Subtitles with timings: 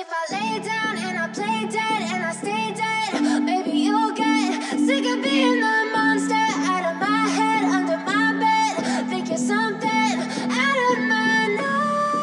[0.00, 4.62] if I lay down and I play dead and I stay dead, maybe you'll get
[4.78, 9.08] sick of being the monster out of my head, under my bed.
[9.08, 10.14] Think you're something
[10.62, 11.48] out of my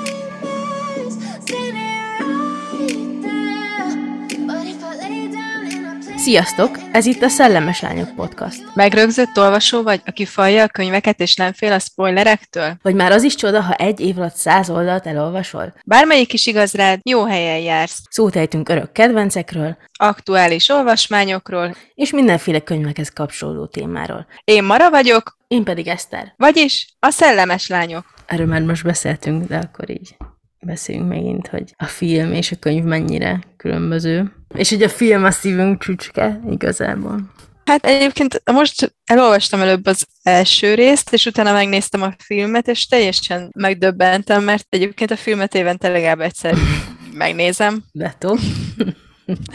[0.08, 4.48] nightmares, standing right there.
[4.48, 6.85] But if I lay down and I play Sziasztok!
[6.96, 8.76] Ez itt a Szellemes Lányok Podcast.
[8.76, 12.78] Megrögzött olvasó vagy, aki falja a könyveket és nem fél a spoilerektől?
[12.82, 15.74] Vagy már az is csoda, ha egy év alatt száz oldalt elolvasol?
[15.86, 18.02] Bármelyik is igaz rád, jó helyen jársz.
[18.10, 21.76] Szót ejtünk örök kedvencekről, Aktuális olvasmányokról.
[21.94, 24.28] és mindenféle könyvekhez kapcsolódó témáról.
[24.44, 26.34] Én Mara vagyok, Én pedig Eszter.
[26.38, 28.06] vagyis a szellemes lányok.
[28.26, 30.16] Erről már most beszéltünk, de akkor így
[30.66, 34.32] beszéljünk megint, hogy a film és a könyv mennyire különböző.
[34.56, 37.34] És hogy a film a szívünk csücske igazából.
[37.66, 43.50] Hát egyébként most elolvastam előbb az első részt, és utána megnéztem a filmet, és teljesen
[43.58, 46.56] megdöbbentem, mert egyébként a filmet évente legalább egyszer
[47.14, 47.84] megnézem.
[47.94, 48.36] Beto.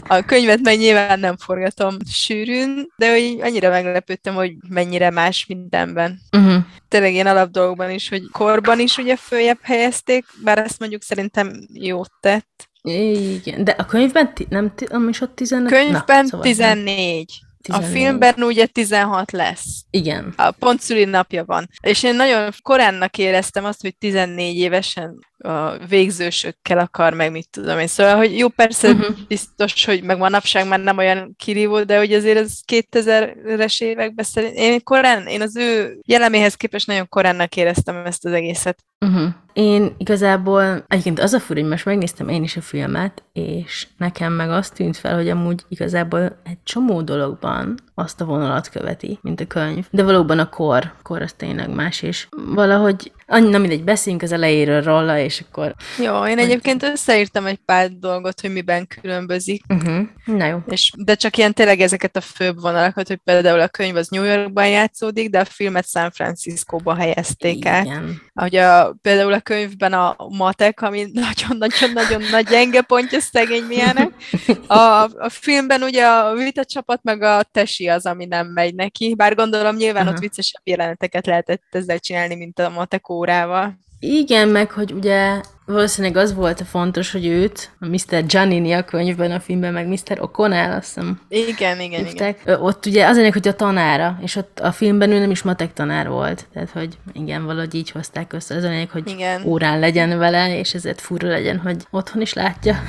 [0.07, 6.19] A könyvet meg nyilván nem forgatom sűrűn, de hogy annyira meglepődtem, hogy mennyire más mindenben.
[6.37, 6.63] Uh-huh.
[6.87, 12.11] Tényleg ilyen alapdolgokban is, hogy korban is ugye följebb helyezték, bár ezt mondjuk szerintem jót
[12.19, 12.69] tett.
[12.83, 15.71] Igen, de a könyvben ti- nem, ti- nem is ott 15?
[15.71, 16.41] Könyvben Na, szóval nem.
[16.41, 17.25] 14.
[17.67, 17.91] A 14.
[17.91, 19.83] filmben ugye 16 lesz.
[19.89, 20.33] Igen.
[20.37, 21.69] A pont szülinapja van.
[21.81, 27.79] És én nagyon koránnak éreztem azt, hogy 14 évesen a végzősökkel akar meg, mit tudom
[27.79, 27.87] én.
[27.87, 29.15] Szóval, hogy jó, persze uh-huh.
[29.27, 34.55] biztos, hogy meg manapság már nem olyan kirívó, de hogy azért ez 2000-es években szerint,
[34.55, 38.83] én korán, én az ő jelleméhez képest nagyon koránnak éreztem ezt az egészet.
[39.05, 39.29] Uh-huh.
[39.53, 44.33] Én igazából, egyébként az a fura, hogy most megnéztem én is a filmet, és nekem
[44.33, 49.39] meg azt tűnt fel, hogy amúgy igazából egy csomó dologban azt a vonalat követi, mint
[49.39, 49.87] a könyv.
[49.91, 54.31] De valóban a kor, kor az tényleg más, és valahogy, annyi, na mindegy, beszéljünk az
[54.31, 55.75] elejéről róla, és akkor...
[55.97, 59.63] Jó, én egyébként összeírtam egy pár dolgot, hogy miben különbözik.
[59.69, 60.07] Uh-huh.
[60.25, 60.57] Na jó.
[60.67, 64.23] És, de csak ilyen tényleg ezeket a főbb vonalakat, hogy például a könyv az New
[64.23, 67.85] Yorkban játszódik, de a filmet San Franciscóba helyezték el.
[67.85, 68.21] Igen.
[68.33, 74.09] Ahogy a, például a könyvben a matek, ami nagyon-nagyon-nagyon nagy gyenge pontja, szegény milyenek.
[74.67, 79.15] A, a filmben ugye a vita csapat meg a tesi az, ami nem megy neki,
[79.15, 80.15] bár gondolom nyilván Aha.
[80.15, 83.79] ott viccesebb jeleneteket lehetett ezzel csinálni, mint a matek órával.
[83.99, 88.25] Igen, meg hogy ugye valószínűleg az volt a fontos, hogy őt, a Mr.
[88.25, 89.97] Giannini a könyvben, a filmben, meg Mr.
[90.07, 92.05] O'Connell, azt hiszem, Igen, igen, igen.
[92.05, 92.41] hívták.
[92.45, 95.41] Ö, Ott ugye az ennek, hogy a tanára, és ott a filmben ő nem is
[95.41, 96.47] matek tanár volt.
[96.53, 98.55] Tehát, hogy igen, valahogy így hozták össze.
[98.55, 99.43] Az lényeg, hogy Igen.
[99.45, 102.81] órán legyen vele, és ezért furra legyen, hogy otthon is látja.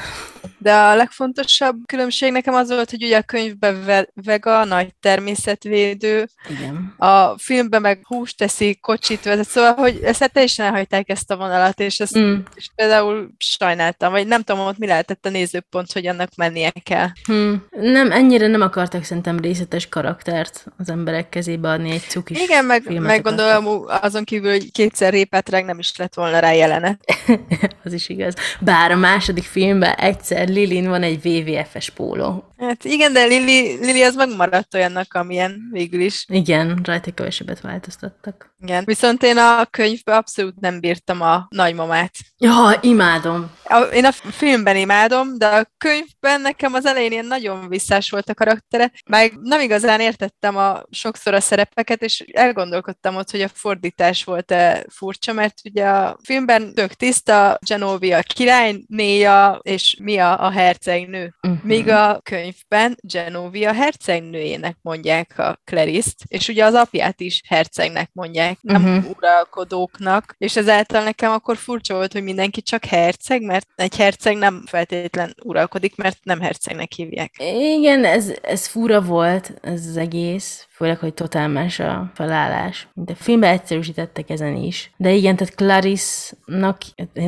[0.59, 6.27] De a legfontosabb különbség nekem az volt, hogy ugye a könyvben ve- vega, nagy természetvédő,
[6.51, 6.95] Igen.
[6.99, 11.37] a filmben meg húst teszi, kocsit vezet, szóval, hogy ezt hát teljesen elhagyták ezt a
[11.37, 12.35] vonalat, és ezt Mm.
[12.63, 17.09] És például sajnáltam, vagy nem tudom, ott mi lehetett a nézőpont, hogy annak mennie kell.
[17.25, 17.55] Hm.
[17.71, 23.01] Nem, ennyire nem akartak szerintem részletes karaktert az emberek kezébe adni egy cukis Igen, meg,
[23.01, 27.01] meg gondolom azon kívül, hogy kétszer répát reg nem is lett volna rá jelenet.
[27.85, 28.35] az is igaz.
[28.61, 32.45] Bár a második filmben egyszer Lilin van egy WWF-es póló.
[32.59, 36.25] Hát igen, de Lili, Lili az megmaradt olyannak, amilyen végül is.
[36.29, 38.52] Igen, rajta kevesebbet változtattak.
[38.63, 38.85] Igen.
[38.85, 42.11] Viszont én a könyvben abszolút nem bírtam a nagymamát.
[42.39, 43.51] Ja, imádom.
[43.65, 48.29] A, én a filmben imádom, de a könyvben nekem az elején ilyen nagyon visszás volt
[48.29, 53.49] a karaktere, meg nem igazán értettem a sokszor a szerepeket, és elgondolkodtam ott, hogy a
[53.49, 60.51] fordítás volt-e furcsa, mert ugye a filmben tök tiszta, Genovia a királynéja, és Mia a
[60.51, 61.35] hercegnő.
[61.43, 61.63] Uh-huh.
[61.63, 68.52] Míg a könyvben Genovia hercegnőjének mondják a Clarice-t, és ugye az apját is hercegnek mondják,
[68.61, 68.97] nem Mhm.
[68.97, 69.17] uh-huh.
[69.17, 74.63] uralkodóknak, és ezáltal nekem akkor furcsa volt, hogy mindenki csak herceg, mert egy herceg nem
[74.67, 77.35] feltétlen uralkodik, mert nem hercegnek hívják.
[77.59, 82.89] Igen, ez, ez fura volt, ez az egész, főleg, hogy totál más a felállás.
[82.95, 84.91] Mint a filmben egyszerűsítettek ezen is.
[84.97, 86.79] De igen, tehát Clarice-nak,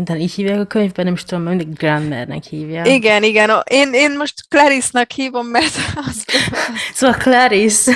[0.05, 2.85] talán így hívják a könyvben, nem is tudom, mindig Granmernek hívja.
[2.85, 5.75] Igen, igen, én, én most Clarice-nak hívom, mert
[6.07, 6.25] az,
[6.93, 7.93] Szóval Clarice,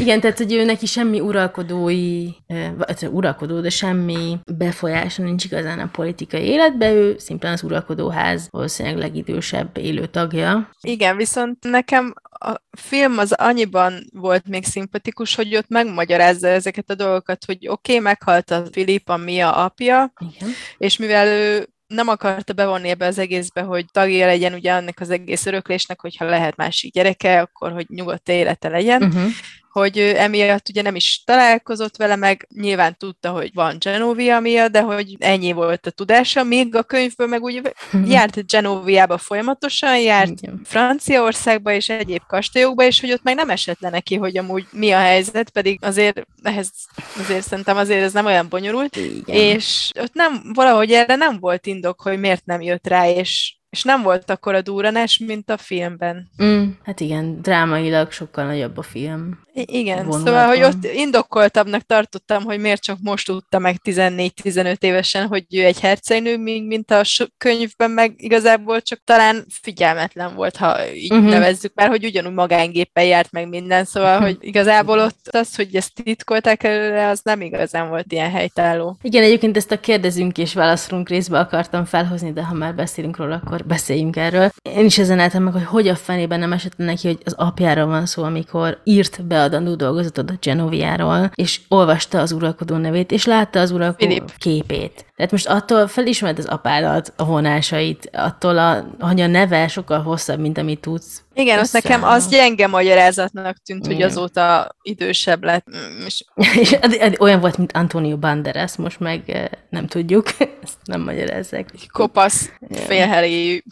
[0.00, 2.28] igen, tehát, hogy ő neki semmi uralkodói,
[2.76, 8.98] vagy uralkodó, de semmi befolyása nincs igazán a politikai életbe, ő szimplán az uralkodóház valószínűleg
[8.98, 10.70] legidősebb élő tagja.
[10.80, 16.94] Igen, viszont nekem a film az annyiban volt még szimpatikus, hogy ott megmagyarázza ezeket a
[16.94, 20.50] dolgokat, hogy oké, okay, meghalt a Filip, a Mia apja, Igen.
[20.78, 25.10] és mivel ő nem akarta bevonni ebbe az egészbe, hogy tagja legyen ugye ennek az
[25.10, 29.02] egész öröklésnek, hogyha lehet másik gyereke, akkor hogy nyugodt élete legyen.
[29.02, 29.30] Uh-huh.
[29.70, 34.72] Hogy ő emiatt ugye nem is találkozott vele, meg nyilván tudta, hogy van Genovia miatt,
[34.72, 37.60] de hogy ennyi volt a tudása, míg a könyvből meg úgy
[38.06, 40.60] járt Genoviába folyamatosan, járt Igen.
[40.64, 44.90] Franciaországba és egyéb kastélyokba, és hogy ott meg nem esett le neki, hogy amúgy mi
[44.90, 46.70] a helyzet, pedig azért ehhez
[47.18, 49.36] azért szerintem azért ez nem olyan bonyolult, Igen.
[49.36, 53.82] és ott nem, valahogy erre nem volt indok, hogy miért nem jött rá, és, és
[53.82, 56.30] nem volt akkor a durranás, mint a filmben.
[56.42, 59.38] Mm, hát igen, drámailag sokkal nagyobb a film.
[59.54, 60.20] Igen, Vonulatban.
[60.20, 65.64] szóval, hogy ott indokoltabbnak tartottam, hogy miért csak most tudta meg 14-15 évesen, hogy ő
[65.64, 66.36] egy hercegnő,
[66.66, 67.02] mint a
[67.38, 71.28] könyvben meg igazából csak talán figyelmetlen volt, ha így uh-huh.
[71.30, 74.24] nevezzük már, hogy ugyanúgy magángéppel járt meg minden, szóval, Mhm.
[74.24, 78.96] hogy igazából ott az, hogy ezt titkolták előre, az nem igazán volt ilyen helytálló.
[79.02, 83.40] Igen, egyébként ezt a kérdezünk és válaszolunk részbe akartam felhozni, de ha már beszélünk róla,
[83.44, 84.50] akkor beszéljünk erről.
[84.76, 87.86] Én is ezen álltam meg, hogy hogy a fenében nem esett neki, hogy az apjáról
[87.86, 93.60] van szó, amikor írt beadandó dolgozatot a Genoviáról, és olvasta az uralkodó nevét, és látta
[93.60, 94.36] az uralkodó Filip.
[94.38, 95.04] képét.
[95.16, 100.38] Tehát most attól felismert az apádat, a vonásait, attól, a, hogy a neve sokkal hosszabb,
[100.40, 101.22] mint amit tudsz.
[101.34, 104.08] Igen, Össze- nekem az gyenge magyarázatnak tűnt, hogy Igen.
[104.08, 105.66] azóta idősebb lett.
[105.70, 106.24] Mm, És
[106.60, 106.76] És
[107.18, 110.26] olyan volt, mint Antonio Banderas, most meg eh, nem tudjuk,
[110.62, 111.70] ezt nem magyarázzák.
[111.92, 113.62] kopasz, félheréjű.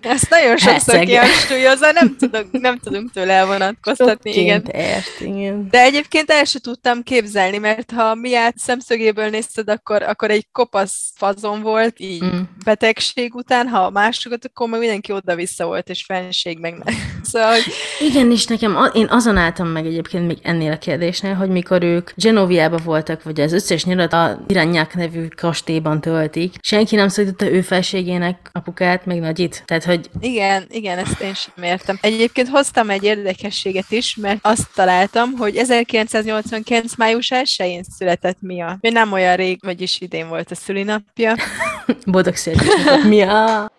[0.00, 4.64] Ezt nagyon sokszor kihangsúlyozza, nem, tudok, nem tudunk tőle elvonatkoztatni, igen.
[4.72, 5.68] Ért, igen.
[5.70, 11.12] De egyébként el se tudtam képzelni, mert ha miát szemszögéből nézted, akkor, akkor egy kopasz
[11.16, 12.40] fazon volt, így Mm.
[12.64, 16.94] betegség után, ha másokat, akkor meg mindenki oda-vissza volt, és fenség meg nem.
[17.22, 17.62] Szóval, hogy
[18.00, 22.10] Igen, és nekem, én azon álltam meg egyébként még ennél a kérdésnél, hogy mikor ők
[22.14, 27.60] Genoviába voltak, vagy az összes nyarat a Irányák nevű kastélyban töltik, senki nem szólította ő
[27.60, 29.62] felségének apukát, meg nagyit.
[29.66, 31.98] Tehát, hogy Igen, igen, ezt én sem értem.
[32.00, 36.96] Egyébként hoztam egy érdekességet is, mert azt találtam, hogy 1989.
[36.96, 38.78] május 1-én született Mia.
[38.80, 41.34] Ő nem olyan rég, vagyis idén volt a szülinapja.
[42.06, 43.04] boldog születésnapot.
[43.04, 43.70] Mi a...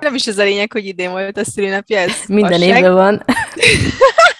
[0.00, 2.76] Nem is ez a lényeg, hogy idén volt a szülinapja, ez Minden fasság.
[2.76, 3.24] évben van.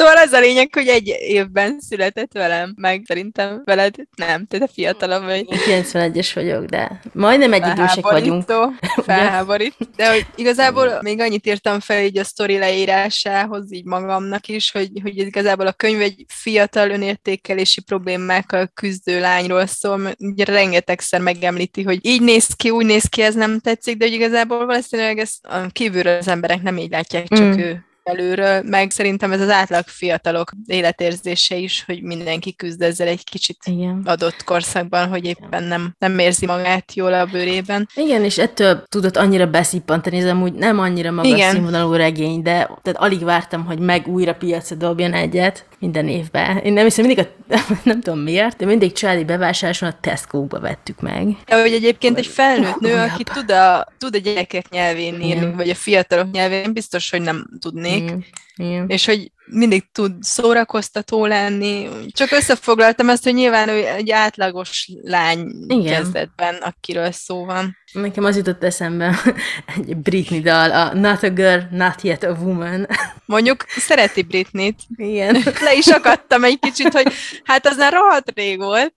[0.00, 4.68] Szóval az a lényeg, hogy egy évben született velem, meg szerintem veled nem, te, te
[4.72, 5.46] fiatalabb vagy.
[5.68, 8.44] Én 91-es vagyok, de majdnem egy idősek vagyunk.
[9.06, 9.74] Felháborít.
[9.96, 14.90] De hogy igazából még annyit írtam fel így a sztori leírásához, így magamnak is, hogy,
[15.02, 21.98] hogy igazából a könyv egy fiatal önértékelési problémákkal küzdő lányról szól, ugye rengetegszer megemlíti, hogy
[22.02, 25.66] így néz ki, úgy néz ki, ez nem tetszik, de hogy igazából valószínűleg ezt a
[25.72, 27.58] kívülről az emberek nem így látják, csak Mm.
[27.58, 33.24] ő belülről, meg szerintem ez az átlag fiatalok életérzése is, hogy mindenki küzd ezzel egy
[33.24, 34.02] kicsit Igen.
[34.04, 37.88] adott korszakban, hogy éppen nem, nem érzi magát jól a bőrében.
[37.94, 41.50] Igen, és ettől tudott annyira beszippantani, ez amúgy nem annyira magas Igen.
[41.50, 42.52] színvonalú regény, de
[42.82, 46.56] tehát alig vártam, hogy meg újra piacra dobjon egyet minden évben.
[46.58, 47.54] Én nem hiszem, mindig a,
[47.84, 51.36] nem tudom miért, de mindig családi bevásárláson a Tesco-ba vettük meg.
[51.46, 53.10] De hogy egyébként egy felnőtt nő, Újabb.
[53.10, 57.46] aki tud a, tud a gyerekek nyelvén írni, vagy a fiatalok nyelvén, biztos, hogy nem
[57.60, 58.02] tudnék.
[58.02, 58.24] Igen.
[58.60, 58.88] Igen.
[58.88, 61.88] És hogy mindig tud szórakoztató lenni.
[62.12, 65.92] Csak összefoglaltam ezt, hogy nyilván ő egy átlagos lány Igen.
[65.92, 67.76] kezdetben, akiről szó van.
[67.92, 69.20] Nekem az jutott eszembe
[69.76, 72.86] egy Britney dal, a Not a Girl, Not Yet a Woman.
[73.24, 74.78] Mondjuk szereti Britney-t.
[74.96, 75.34] Igen.
[75.64, 77.12] Le is akadtam egy kicsit, hogy
[77.44, 78.94] hát az már rohadt rég volt.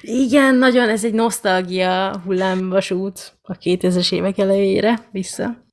[0.00, 5.66] Igen, nagyon, ez egy nosztalgia hullámvasút a 2000-es évek elejére vissza.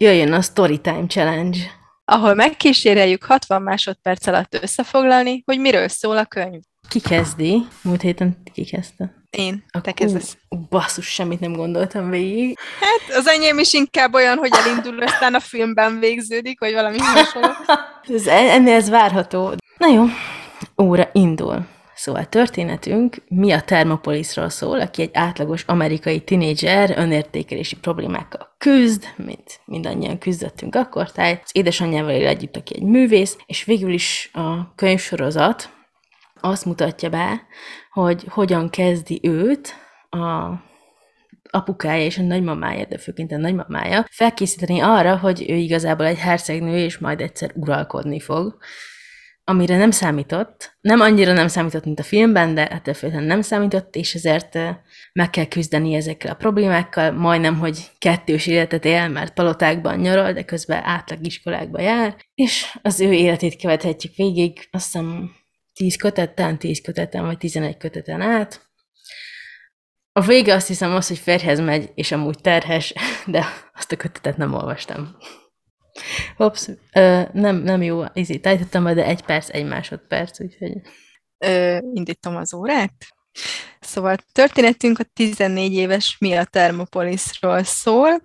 [0.00, 1.58] Jöjjön a Storytime Challenge.
[2.04, 6.60] ahol megkíséreljük 60 másodperc alatt összefoglalni, hogy miről szól a könyv.
[6.88, 7.62] Ki kezdi?
[7.82, 9.14] Múlt héten ki kezdte?
[9.30, 10.36] Én, te Akkor- kezdesz.
[10.48, 12.58] Ú, Basszus, semmit nem gondoltam végig.
[12.80, 17.48] Hát az enyém is inkább olyan, hogy elindul, aztán a filmben végződik, vagy valami hasonló.
[18.14, 19.54] Ez, ennél ez várható.
[19.78, 20.04] Na jó,
[20.82, 21.66] óra indul.
[21.98, 29.60] Szóval történetünk mi a Thermopolisról szól, aki egy átlagos amerikai tinédzser önértékelési problémákkal küzd, mint
[29.64, 34.74] mindannyian küzdöttünk akkor, tehát az édesanyjával él együtt, aki egy művész, és végül is a
[34.74, 35.70] könyvsorozat
[36.40, 37.42] azt mutatja be,
[37.90, 39.74] hogy hogyan kezdi őt
[40.10, 40.52] a
[41.50, 46.76] apukája és a nagymamája, de főként a nagymamája, felkészíteni arra, hogy ő igazából egy hercegnő,
[46.76, 48.58] és majd egyszer uralkodni fog,
[49.48, 50.76] amire nem számított.
[50.80, 54.58] Nem annyira nem számított, mint a filmben, de ettől függetlenül nem számított, és ezért
[55.12, 57.10] meg kell küzdeni ezekkel a problémákkal.
[57.10, 63.00] Majdnem, hogy kettős életet él, mert palotákban nyaral, de közben átlag iskolákba jár, és az
[63.00, 65.30] ő életét követhetjük végig, azt hiszem
[65.74, 68.70] 10 köteten, 10 köteten, vagy 11 köteten át.
[70.12, 72.94] A vége azt hiszem az, hogy Ferhez megy, és amúgy terhes,
[73.26, 75.16] de azt a kötetet nem olvastam.
[76.36, 80.72] Hops, ö, nem, nem jó, izé, tájtottam, de egy perc, egy másodperc, úgyhogy...
[81.38, 82.92] Ö, indítom az órát.
[83.80, 88.22] Szóval történetünk a 14 éves Mia Thermopolisról szól.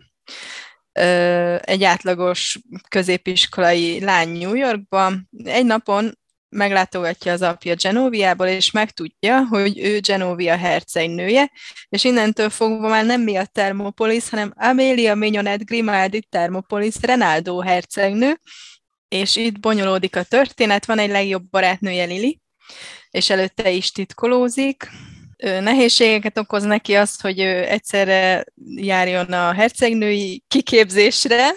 [0.92, 5.30] Ö, egy átlagos középiskolai lány New Yorkban.
[5.44, 6.18] Egy napon
[6.54, 11.52] meglátogatja az apja Genoviából, és megtudja, hogy ő Genovia hercegnője,
[11.90, 18.40] és innentől fogva már nem mi a Thermopolis, hanem Amelia Mignonette Grimaldi Thermopolis Renaldo hercegnő,
[19.08, 22.40] és itt bonyolódik a történet, van egy legjobb barátnője Lili,
[23.10, 24.90] és előtte is titkolózik.
[25.38, 28.46] Nehézségeket okoz neki azt, hogy ő egyszerre
[28.76, 31.52] járjon a hercegnői kiképzésre,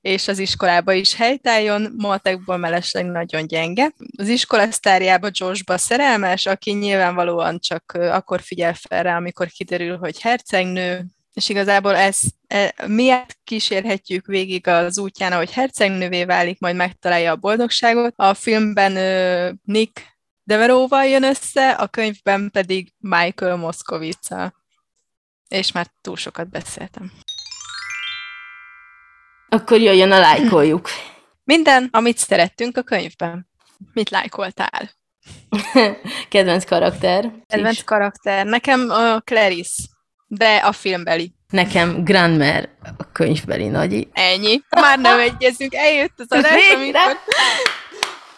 [0.00, 3.92] és az iskolába is helytálljon, matekból mellesleg nagyon gyenge.
[4.16, 10.20] Az iskola sztárjába Joshba szerelmes, aki nyilvánvalóan csak akkor figyel fel rá, amikor kiderül, hogy
[10.20, 17.32] hercegnő, és igazából ezt e, miért kísérhetjük végig az útján, ahogy hercegnővé válik, majd megtalálja
[17.32, 18.12] a boldogságot.
[18.16, 20.02] A filmben ö, Nick
[20.42, 24.54] Deveróval jön össze, a könyvben pedig Michael Moszkovica.
[25.48, 27.12] És már túl sokat beszéltem.
[29.50, 30.88] Akkor jöjjön a lájkoljuk.
[31.44, 33.48] Minden, amit szerettünk a könyvben.
[33.92, 34.90] Mit lájkoltál?
[36.28, 37.32] Kedvenc karakter.
[37.46, 37.84] Kedvenc is.
[37.84, 38.46] karakter.
[38.46, 39.82] Nekem a Clarice,
[40.26, 41.34] de a filmbeli.
[41.48, 44.08] Nekem Grandmer, a könyvbeli nagyi.
[44.12, 44.60] Ennyi.
[44.70, 45.74] Már nem egyezünk.
[45.74, 47.16] Eljött az adás, amikor,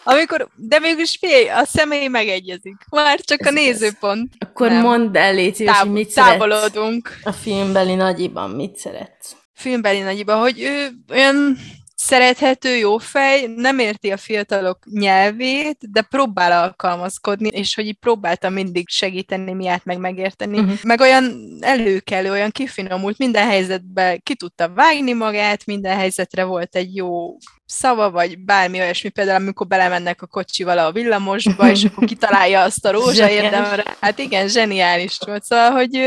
[0.03, 2.75] amikor, de mégis fél, a személy megegyezik.
[2.89, 3.63] Már csak a Ez igaz.
[3.65, 4.33] nézőpont.
[4.39, 4.81] Akkor Nem.
[4.81, 7.17] mondd el, légy szíves, hogy Táv- mit szeretsz távolodunk.
[7.23, 9.35] a filmbeli nagyiban, mit szeretsz.
[9.53, 11.57] Filmbeli nagyiba, hogy ő olyan
[11.95, 18.49] szerethető, jó fej, nem érti a fiatalok nyelvét, de próbál alkalmazkodni, és hogy így próbálta
[18.49, 20.59] mindig segíteni miát meg megérteni.
[20.59, 20.77] Uh-huh.
[20.83, 26.95] Meg olyan előkelő, olyan kifinomult, minden helyzetben ki tudta vágni magát, minden helyzetre volt egy
[26.95, 32.61] jó szava, vagy bármi olyasmi, például amikor belemennek a kocsival a villamosba, és akkor kitalálja
[32.61, 33.83] azt a rózsa érdemre.
[33.99, 35.43] Hát igen, zseniális volt.
[35.43, 35.99] Szóval, hogy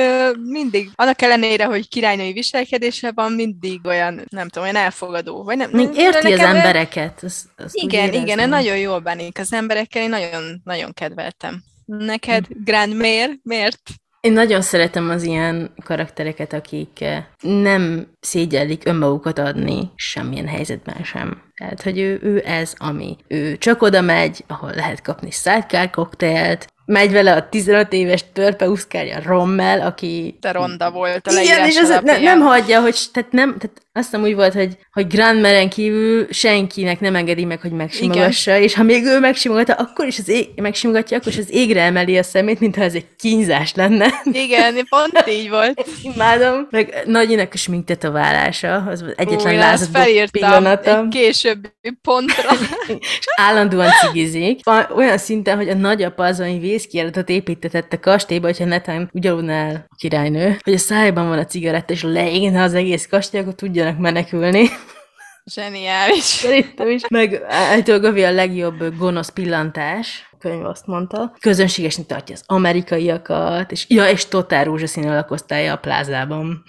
[0.42, 5.42] mindig, annak ellenére, hogy királynői viselkedése van, mindig olyan, nem tudom, olyan elfogadó.
[5.42, 7.22] Vagy nem, Még érti az embereket.
[7.22, 11.62] Azt, azt Igen, igen, nagyon jól bánik az emberekkel, én nagyon, nagyon kedveltem.
[11.84, 12.64] Neked, Hm.
[12.64, 13.80] Grand Mayor, miért?
[14.26, 21.42] Én nagyon szeretem az ilyen karaktereket, akik eh, nem szégyellik önmagukat adni semmilyen helyzetben sem.
[21.56, 23.16] Tehát, hogy ő, ő ez, ami.
[23.28, 28.68] Ő csak oda megy, ahol lehet kapni sidecar koktélt, megy vele a 15 éves törpe
[28.68, 30.38] uszkárja Rommel, aki...
[30.40, 34.10] Te ronda volt a Igen, és az ne, nem hagyja, hogy, tehát nem, tehát azt
[34.10, 38.82] hiszem úgy volt, hogy, hogy Grandmeren kívül senkinek nem engedi meg, hogy megsimogassa, és ha
[38.82, 42.60] még ő megsimogatta, akkor is az ég, megsimogatja, akkor is az égre emeli a szemét,
[42.60, 44.06] mintha ez egy kínzás lenne.
[44.32, 45.86] Igen, pont így volt.
[46.02, 46.66] Imádom.
[46.70, 50.00] Meg Nagyinak a smink tetoválása, az egyetlen Új, lázadó
[50.30, 51.68] pillanata, egy későbbi
[52.02, 52.50] pontra.
[53.18, 54.60] és állandóan cigizik.
[54.96, 59.52] Olyan szinten, hogy a nagyapa az, ami vészkiáratot építetett a kastélyba, hogyha netán úgy aludna
[59.52, 63.54] el a királynő, hogy a szájban van a cigaretta, és leégne az egész kastély, akkor
[63.86, 64.68] tudjanak menekülni.
[65.44, 66.22] Zseniális.
[66.22, 67.02] Szerintem is.
[67.08, 71.36] Meg állítólag Gavi a legjobb gonosz pillantás, a könyv azt mondta.
[71.40, 76.62] Közönségesnek tartja az amerikaiakat, és ja, és totál rózsaszín lakosztálya a plázában.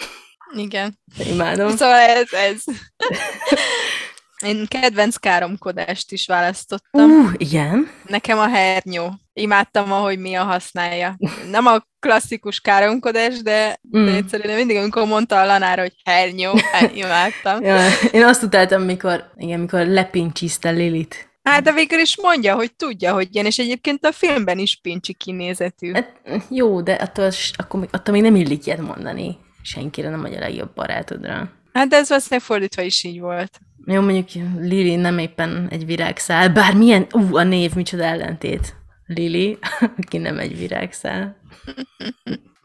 [0.56, 1.00] Igen.
[1.32, 1.70] Imádom.
[1.70, 2.64] Szóval ez, ez.
[4.46, 7.12] Én kedvenc káromkodást is választottam.
[7.12, 7.90] Uh, igen.
[8.08, 9.14] Nekem a hernyó.
[9.34, 11.18] Imádtam, ahogy mi a használja.
[11.50, 14.06] Nem a klasszikus káromkodás, de, Mm.
[14.06, 17.62] de egyszerűen mindig, amikor mondta a lanára, hogy hernyó, hát imádtam.
[17.66, 21.30] Ja, én azt utáltam, mikor, igen, mikor lepincsiszte Lilit.
[21.44, 25.14] Hát de végül is mondja, hogy tudja, hogy ilyen, és egyébként a filmben is pincsi
[25.14, 25.94] kinézetű.
[25.94, 30.40] Hát, jó, de attól, akkor, attól még nem illik ilyet mondani senkire, nem vagy a
[30.40, 31.52] legjobb barátodra.
[31.74, 33.60] Hát de ez valószínűleg fordítva is így volt.
[33.90, 38.76] Jó, mondjuk Lili nem éppen egy virágszál, bár milyen, ú, a név micsoda ellentét.
[39.06, 39.58] Lili,
[40.04, 41.36] aki nem egy virágszál.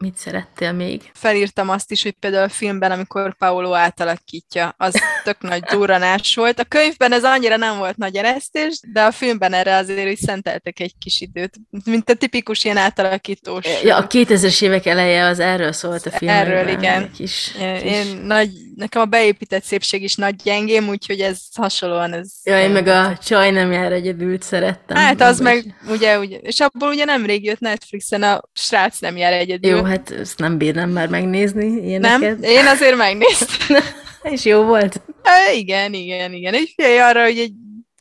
[0.03, 1.11] Mit szerettél még?
[1.13, 6.59] Felírtam azt is, hogy például a filmben, amikor Paolo átalakítja, az tök nagy durranás volt.
[6.59, 10.79] A könyvben ez annyira nem volt nagy eresztés, de a filmben erre azért is szenteltek
[10.79, 11.53] egy kis időt.
[11.85, 13.65] Mint a tipikus ilyen átalakítós.
[13.83, 16.45] Ja, a 2000-es évek eleje az erről szólt a filmben.
[16.45, 17.11] Erről, igen.
[17.11, 17.91] Kis, Én, kis...
[17.91, 22.31] én nagy, nekem a beépített szépség is nagy gyengém, úgyhogy ez hasonlóan ez...
[22.43, 24.97] Ja, én meg a csaj nem jár egyedült szerettem.
[24.97, 28.41] Hát az meg, ugye, ugye, és abból ugye nemrég jött Netflixen a
[28.73, 29.71] srác nem jár egyedül.
[29.71, 31.83] Jó, hát ezt nem bírnám már megnézni nem?
[31.83, 32.43] ilyeneket.
[32.45, 33.83] Én azért megnéztem.
[34.33, 35.01] És jó volt.
[35.23, 36.53] Há, igen, igen, igen.
[36.53, 37.51] Egy figyelj arra, hogy egy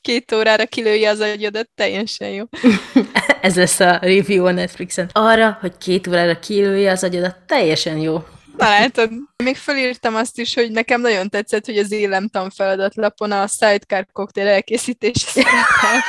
[0.01, 2.45] két órára kilője az agyadat, teljesen jó.
[3.41, 5.11] Ez lesz a review a Netflixen.
[5.13, 8.25] Arra, hogy két órára kilője az agyadat, teljesen jó.
[8.57, 9.11] Na látod,
[9.45, 14.47] még felírtam azt is, hogy nekem nagyon tetszett, hogy az élem tanfeladatlapon a sidecar koktél
[14.47, 16.01] elkészítése szerepel.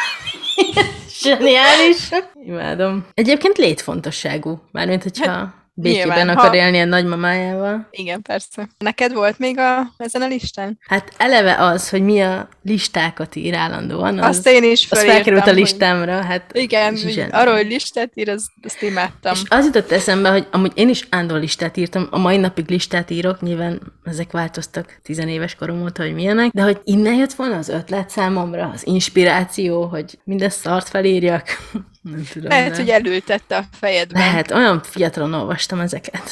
[1.23, 2.09] Zseniális.
[2.45, 3.05] Imádom.
[3.13, 4.61] Egyébként létfontosságú.
[4.71, 7.87] Mármint, hogyha békében nyilván, akar ha- élni a nagymamájával.
[7.91, 8.69] Igen, persze.
[8.77, 10.77] Neked volt még a, ezen a listán?
[10.87, 15.13] Hát eleve az, hogy mi a listákat ír állandóan, az, Azt én is az felírtam,
[15.15, 16.23] felkerült a hogy- listámra.
[16.23, 19.33] Hát Igen, hogy arról, hogy listát ír, az, azt imádtam.
[19.33, 23.09] És az jutott eszembe, hogy amúgy én is állandó listát írtam, a mai napig listát
[23.09, 27.69] írok, nyilván ezek változtak tizenéves korom óta, hogy milyenek, de hogy innen jött volna az
[27.69, 31.47] ötlet számomra, az inspiráció, hogy mindezt szart felírjak.
[32.03, 32.49] Nem tudom.
[32.49, 32.79] Lehet, nem.
[32.79, 34.21] hogy elültette a fejedben.
[34.21, 36.31] Lehet, olyan fiatalon olvastam ezeket.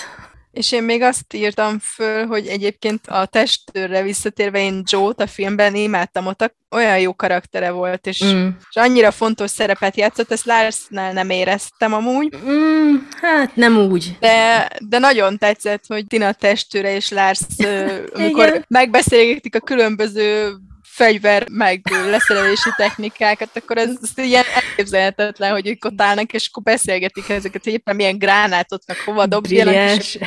[0.51, 5.75] És én még azt írtam föl, hogy egyébként a testőrre visszatérve én Joe-t a filmben
[5.75, 8.47] imádtam, ott olyan jó karaktere volt, és, Mm.
[8.69, 14.17] és annyira fontos szerepet játszott, ezt Larsnál nem éreztem amúgy, Mm, hát nem úgy.
[14.19, 17.39] de, de nagyon tetszett, hogy Tina testőre és Lars,
[18.13, 20.51] amikor megbeszélgetik a különböző
[20.91, 26.63] fegyver, meg leszerelési technikákat, akkor ez, ez ilyen elképzelhetetlen, hogy ők ott állnak, és akkor
[26.63, 30.19] beszélgetik ezeket, hogy éppen milyen gránátot, meg hova dobjanak, és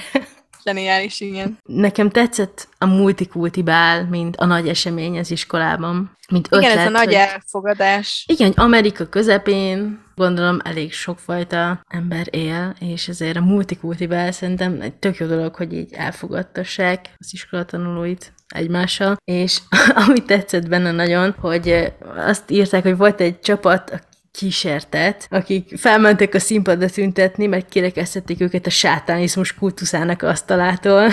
[0.64, 1.58] zseniális, igen.
[1.62, 6.16] Nekem tetszett a multikulti bál, mint a nagy esemény az iskolában.
[6.30, 7.14] Mint Igen, ötlet, ez a nagy hogy...
[7.14, 8.24] elfogadás.
[8.28, 14.94] Igen, hogy Amerika közepén gondolom elég sokfajta ember él, és ezért a multikultibál szerintem egy
[14.94, 19.58] tök jó dolog, hogy így elfogadtassák az iskolatanulóit egymással, és
[20.06, 24.00] ami tetszett benne nagyon, hogy eh, azt írták, hogy volt egy csapat, a
[24.38, 31.02] kísértet, akik felmentek a színpadra tüntetni, mert kirekesztették őket a sátánizmus kultuszának asztalától.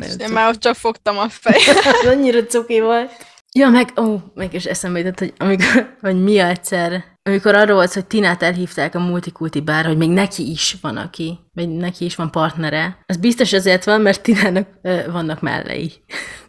[0.00, 1.84] Ez Én már ott csak fogtam a fejet.
[2.14, 3.10] annyira cuki volt.
[3.52, 7.92] Ja, meg, ó, meg is eszembe jutott, hogy amikor, hogy mi egyszer, amikor arról volt,
[7.92, 12.14] hogy Tinát elhívták a multikulti bár, hogy még neki is van aki, vagy neki is
[12.14, 12.98] van partnere.
[13.06, 15.92] Az biztos azért van, mert Tinának ö, vannak mellei.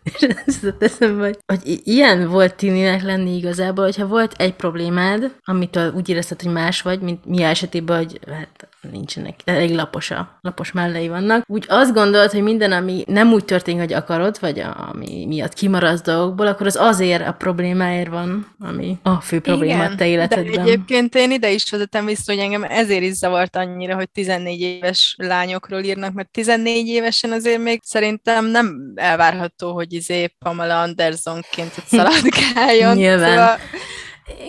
[0.03, 5.35] És ez jutott eszembe, hogy, hogy ilyen volt Tininek lenni igazából, hogyha volt egy problémád,
[5.43, 10.37] amitől úgy érezted, hogy más vagy, mint mi esetében, hogy hát nincsenek, elég lapos a,
[10.41, 11.43] lapos mellei vannak.
[11.47, 15.53] Úgy azt gondolod, hogy minden, ami nem úgy történik, hogy akarod, vagy a- ami miatt
[15.53, 20.07] kimaradsz dolgokból, akkor az azért a problémáért van, ami a fő probléma a te de
[20.07, 20.59] életedben.
[20.59, 25.15] egyébként én ide is vezetem vissza, hogy engem ezért is zavart annyira, hogy 14 éves
[25.17, 32.95] lányokról írnak, mert 14 évesen azért még szerintem nem elvárható, hogy izé Pamela Andersonként szaladgáljon.
[32.95, 33.29] Nyilván.
[33.29, 33.57] Szóval,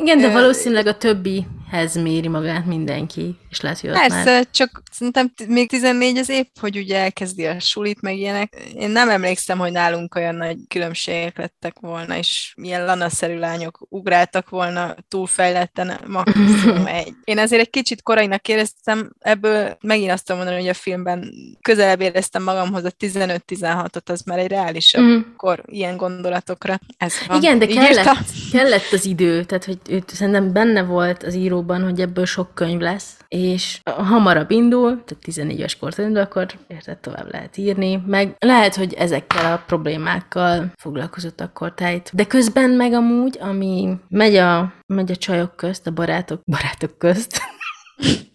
[0.00, 0.96] Igen, de valószínűleg a
[1.70, 4.08] többihez méri magát mindenki, és lehet, hogy ott már...
[4.08, 8.54] persze, csak szerintem még 14 az épp, hogy ugye elkezdi a sulit, meg ilyenek.
[8.74, 14.48] Én nem emlékszem, hogy nálunk olyan nagy különbségek lettek volna, és ilyen lanaszerű lányok ugráltak
[14.48, 17.12] volna túlfejletten, maximum egy.
[17.24, 22.00] Én azért egy kicsit korainak éreztem, ebből megint azt tudom mondani, hogy a filmben közelebb
[22.00, 25.18] éreztem magamhoz a 15-16-ot, az már egy reálisabb Mhm.
[25.36, 26.78] kor ilyen gondolatokra.
[26.96, 27.36] Ez van.
[27.36, 28.18] Igen, de Így kellett,
[28.52, 32.80] kellett az idő, tehát hogy őt szerintem benne volt az íróban, hogy ebből sok könyv
[32.80, 38.36] lesz, és hamarabb indul, tehát 14 éves kortól indul, akkor érted, tovább lehet írni, meg
[38.38, 42.10] lehet, hogy ezekkel a problémákkal foglalkozott akkor tájt.
[42.12, 47.40] De közben meg amúgy, ami megy a, megy a csajok közt, a barátok, barátok közt,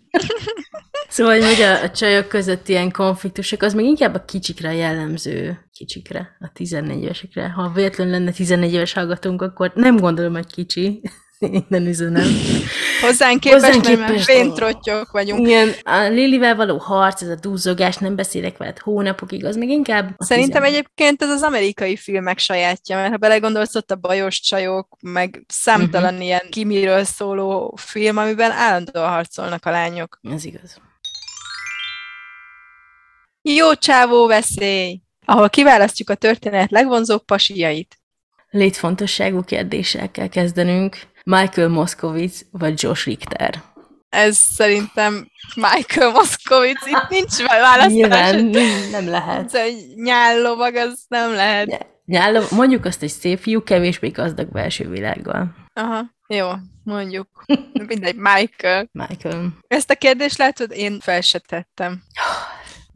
[1.09, 6.37] Szóval, hogy a, a csajok között ilyen konfliktusok, az még inkább a kicsikre jellemző, kicsikre,
[6.39, 7.49] a 14 évesekre.
[7.49, 11.01] Ha véletlenül lenne 14 éves hallgatónk, akkor nem gondolom, hogy kicsi.
[11.69, 12.27] Innen üzenem.
[13.01, 15.47] Hozzánk képest, Hozzánk mert képest- vagyunk.
[15.47, 20.15] Igen, a Lilivel való harc, ez a dúzogás, nem beszélek veled hónapokig, az még inkább...
[20.17, 20.73] Szerintem 14.
[20.73, 26.09] egyébként ez az amerikai filmek sajátja, mert ha belegondolsz, ott a bajos csajok, meg számtalan
[26.09, 26.25] uh-huh.
[26.25, 30.19] ilyen kimiről szóló film, amiben állandóan harcolnak a lányok.
[30.21, 30.81] Ez igaz.
[33.41, 34.99] Jó csávó veszély!
[35.25, 37.97] Ahol kiválasztjuk a történet legvonzóbb pasiait.
[38.49, 40.97] Létfontosságú kérdéssel kell kezdenünk.
[41.25, 43.63] Michael Moskowitz vagy Josh Richter?
[44.09, 47.91] Ez szerintem Michael Moskowitz, itt nincs választás.
[47.91, 48.45] Nyilván
[48.91, 49.45] nem, lehet.
[49.45, 51.85] Ez egy nyállovag, az nem lehet.
[52.05, 55.55] Nyállom, mondjuk azt egy szép fiú, kevésbé gazdag belső világgal.
[55.73, 56.49] Aha, jó,
[56.83, 57.27] mondjuk.
[57.73, 58.89] Mindegy, Michael.
[58.91, 59.57] Michael.
[59.67, 62.03] Ezt a kérdést látod, én fel se tettem.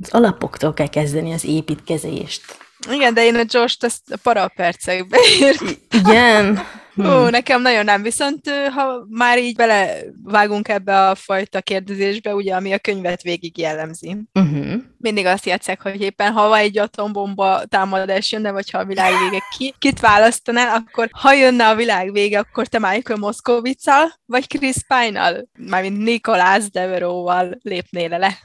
[0.02, 2.58] Az alapoktól kell kezdeni az építkezést.
[2.92, 5.80] Igen, de én a Josh-t ezt a parapercekbe írt.
[5.92, 6.60] Igen,
[6.97, 12.73] Ó, nekem nagyon nem, viszont ha már így belevágunk ebbe a fajta kérdezésbe, ugye, ami
[12.73, 14.17] a könyvet végig jellemzi.
[14.34, 14.73] Uh-huh.
[14.97, 19.43] Mindig azt játszák, hogy éppen ha egy atombomba támadás jönne, vagy ha a világ vége,
[19.58, 24.75] ki, kit választanál, akkor ha jönne a világ vége, akkor te Michael Moszkovicsal, vagy Chris
[24.88, 28.38] Pine-nal, mármint Nikolás Deveróval lépnél le.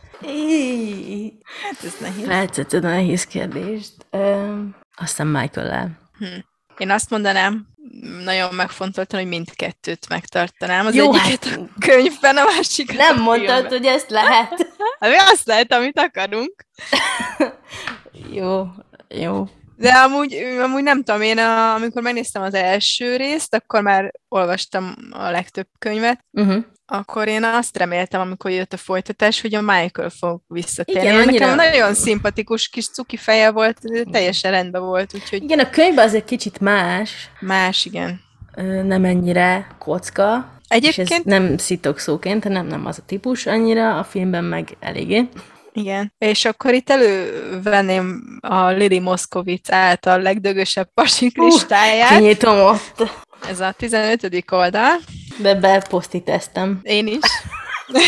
[1.62, 2.24] Hát ez nehéz.
[2.26, 3.92] Feltetted a nehéz kérdést.
[4.10, 4.60] Ö,
[4.96, 5.98] aztán Michael-el.
[6.78, 7.66] Én azt mondanám,
[8.24, 10.86] nagyon megfontoltam, hogy mindkettőt megtartanám.
[10.86, 14.66] Az Jó, egyiket hát- a könyvben, a másikat Nem a mondtad, hogy ezt lehet.
[15.00, 16.64] Hát mi azt lehet, amit akarunk.
[18.32, 18.66] Jó,
[19.08, 19.44] jó.
[19.76, 24.94] De amúgy, amúgy nem tudom, én a, amikor megnéztem az első részt, akkor már olvastam
[25.10, 26.64] a legtöbb könyvet, Uh-huh.
[26.86, 31.00] Akkor én azt reméltem, amikor jött a folytatás, hogy a Michael fog visszatérni.
[31.02, 33.78] Igen, annyira- Nekem nagyon szimpatikus kis cuki feje volt,
[34.10, 38.20] teljesen rendben volt, úgyhogy Igen, a könyvben az egy kicsit más, más, igen.
[38.84, 43.98] nem ennyire kocka, és ez Egyébként, nem szitok szóként, nem, nem az a típus annyira,
[43.98, 45.28] a filmben meg eléggé.
[45.72, 46.12] igen.
[46.18, 52.08] És akkor itt elővenném a Lili Moszkovic által legdögösebb pasik listáját.
[52.08, 53.02] Kinyitom ott,
[53.48, 54.44] Ez a 15.
[54.50, 54.96] oldal.
[55.42, 56.80] Be beposztíteztem.
[56.82, 57.24] Én is.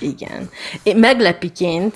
[0.00, 0.50] Igen.
[0.82, 1.94] Én meglepiként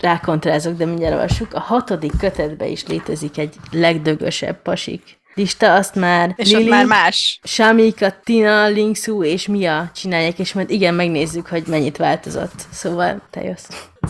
[0.00, 6.32] rákontrázok, de mindjárt olvassuk, a hatodik kötetben is létezik egy legdögösebb pasik lista, azt már
[6.36, 7.40] És ott már más.
[7.42, 12.66] Samika, Tina, Linksu és Mia csinálják, és majd igen, megnézzük, hogy mennyit változott.
[12.72, 13.68] Szóval te jössz.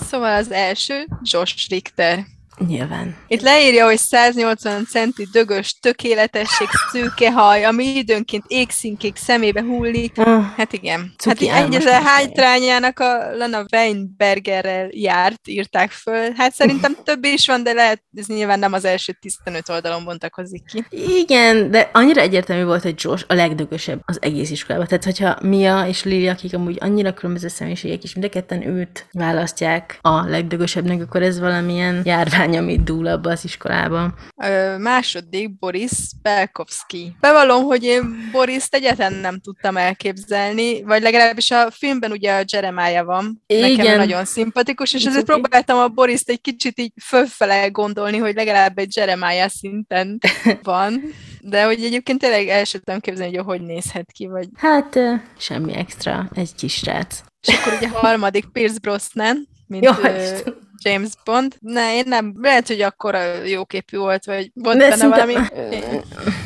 [0.09, 2.25] Szóval az első, Josh Richter.
[2.59, 3.17] Nyilván.
[3.27, 10.19] Itt leírja, hogy 180 centi dögös tökéletesség, szőke haj, ami időnként égszínkék szemébe hullik.
[10.19, 11.13] Ah, Hát igen.
[11.19, 16.33] Cuki hát egyetlen hátrányának a Lana Weinbergerrel járt, írták föl.
[16.37, 20.65] Hát szerintem több is van, de lehet, ez nyilván nem az első 15 oldalon bontakozik
[20.65, 20.85] ki.
[21.19, 24.87] igen, de annyira egyértelmű volt, hogy Josh a legdögösebb az egész iskolában.
[24.87, 29.07] Tehát, hogyha Mia és Lili, akik amúgy annyira különböző személyiségek, és mind a ketten őt
[29.13, 34.15] választják a legdögösebbnek, akkor ez valamilyen járvány, amit dúl abba az iskolában.
[34.43, 35.91] Ö, második, Boris
[36.23, 37.17] Belkovsky.
[37.21, 43.05] Bevallom, hogy én Boris egyáltalán nem tudtam elképzelni, vagy legalábbis a filmben ugye a Jeremiah
[43.05, 43.43] van.
[43.47, 43.97] Nekem Igen.
[43.97, 48.97] nagyon szimpatikus, és ezért próbáltam a Boriszt egy kicsit így fölfele gondolni, hogy legalább egy
[48.97, 50.19] Jeremiah szinten
[50.63, 51.03] van.
[51.41, 54.49] De hogy egyébként tényleg el sem tudom képzelni, hogy hogy nézhet ki, vagy...
[54.55, 54.99] Hát,
[55.39, 57.23] semmi extra, egy kis srác.
[57.47, 60.55] És akkor ugye a harmadik Pierce Brosnan, mint ö, Isten.
[60.85, 61.57] James Bond.
[61.61, 65.47] Ne, én nem, lehet, hogy akkor jóképű volt, vagy volt De benne szinte- valami...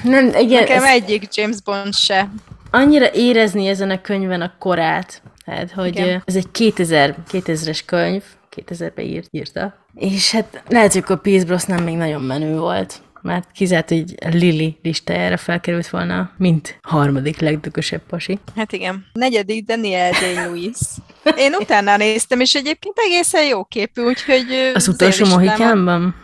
[0.03, 2.29] Nem, igen, Nekem ez egyik James Bond se.
[2.71, 6.23] annyira érezni ezen a könyvben a korát, tehát, hogy Igen.
[6.25, 8.23] ez egy 2000, 2000-es könyv,
[8.57, 13.51] 2000-ben írt, írta, és hát lehet, hogy akkor Pierce Brosnan még nagyon menő volt, mert
[13.53, 18.39] kizárt, hogy Lily listájára felkerült volna, mint harmadik legdökösebb pasi.
[18.57, 19.07] Hát igen.
[19.12, 20.79] Negyedik Daniel Day-Lewis.
[21.37, 24.71] Én utána néztem, és egyébként egészen jó képű, úgyhogy...
[24.75, 26.15] Az utolsó mohikánban?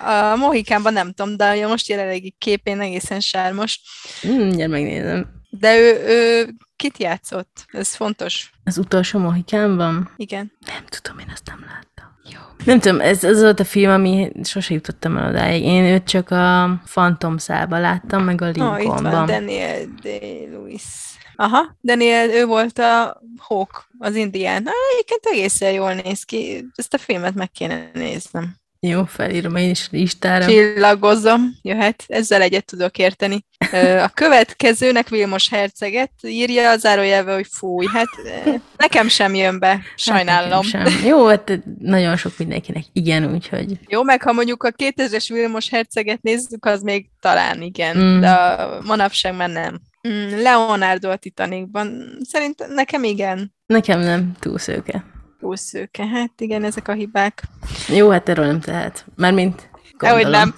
[0.00, 3.80] A Mohikánban nem tudom, de most jelenlegi képén egészen sármos.
[4.20, 5.26] Hmm, mindjárt megnézem.
[5.50, 7.64] De ő, ő kit játszott?
[7.66, 8.50] Ez fontos.
[8.64, 10.10] Az utolsó mohikánban?
[10.16, 10.52] Igen.
[10.66, 11.87] Nem tudom, én azt nem láttam.
[12.32, 12.38] Jó.
[12.64, 15.64] Nem tudom, ez az volt a film, ami sose jutottam el odáig.
[15.64, 19.26] Én őt csak a Phantom szába láttam, meg a Ó, itt van Lincolnban.
[19.26, 20.82] Daniel Day-Lewis.
[21.36, 24.66] Aha, Daniel, ő volt a Hawk, az indián.
[24.92, 26.66] Egyébként egészen jól néz ki.
[26.74, 28.56] Ezt a filmet meg kéne néznem.
[28.80, 30.46] Jó, felírom én is listára.
[30.46, 33.44] Csillagozom, jöhet, ezzel egyet tudok érteni.
[34.04, 38.06] A következőnek Vilmos Herceget írja az zárójelve, hogy fúj, hát
[38.76, 40.50] nekem sem jön be, sajnálom.
[40.50, 41.04] Hát sem.
[41.04, 46.22] Jó, hát nagyon sok mindenkinek igen, úgyhogy Jó, meg ha mondjuk a 2000-es Vilmos Herceget
[46.22, 48.20] nézzük, az még talán igen, Mm.
[48.20, 49.80] de a manapság már nem.
[50.08, 53.54] Mm, Leonardo a Titanicban, szerintem nekem igen.
[53.66, 55.04] nekem nem túl szőke.
[55.38, 57.42] Túlszőke, hát igen, ezek a hibák.
[57.88, 59.06] Jó, hát erről nem tehet.
[59.16, 60.48] Mármint Dehogy gondolom.
[60.48, 60.54] nem.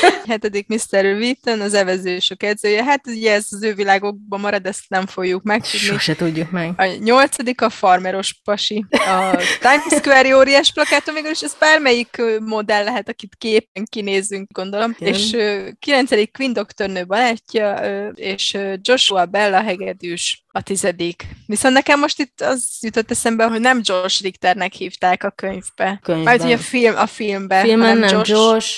[0.28, 1.04] Hetedik Mr.
[1.04, 2.84] Wheaton, az evezősök edzője.
[2.84, 5.78] Hát ugye ez az ő világokban marad, ezt nem fogjuk megtudni.
[5.86, 6.72] Sose tudjuk meg.
[6.76, 8.86] A nyolcadik a farmeros pasi.
[8.90, 14.94] A Times Square óriás plakáton végül is ez bármelyik modell lehet, akit képen kinézzünk, gondolom.
[14.98, 15.12] Igen.
[15.12, 15.36] És
[15.78, 21.26] kilencedik Queen doktornő balettja, ö, és Joshua Bella hegedűs a tizedik.
[21.46, 26.00] Viszont nekem most itt az jutott eszembe, hogy nem Josh Richternek hívták a könyvbe.
[26.02, 26.24] Könyvben.
[26.24, 28.70] Mert ugye a, film, a filmbe, Filmen hanem nem Josh,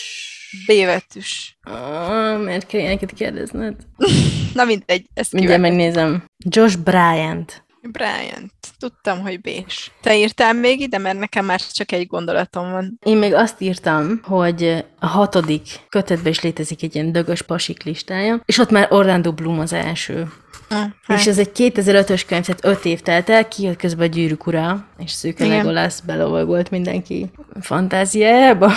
[0.66, 1.58] B-betűs.
[1.62, 3.74] Ah, miért kell ilyeneket kérdezned?
[4.54, 5.76] Na mindegy, ezt Mindjárt kivettem.
[5.78, 6.24] megnézem.
[6.38, 7.66] Josh Bryant.
[7.82, 8.52] Bryant.
[8.78, 9.92] Tudtam, hogy Bés.
[10.02, 12.98] Te írtál még ide, mert nekem már csak egy gondolatom van.
[13.04, 18.42] Én még azt írtam, hogy a hatodik kötetben is létezik egy ilyen dögös pasik listája,
[18.44, 20.32] és ott már Orlando Bloom az első.
[20.68, 24.46] Ah, És ez egy 2005-ös könyv, tehát 5 év telt el, kijött közben a gyűrűk
[24.46, 25.48] ura, és Igen.
[25.48, 27.30] Legolász belovagolt mindenki
[27.60, 28.72] fantáziájába.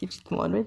[0.00, 0.64] Kicsit morbid.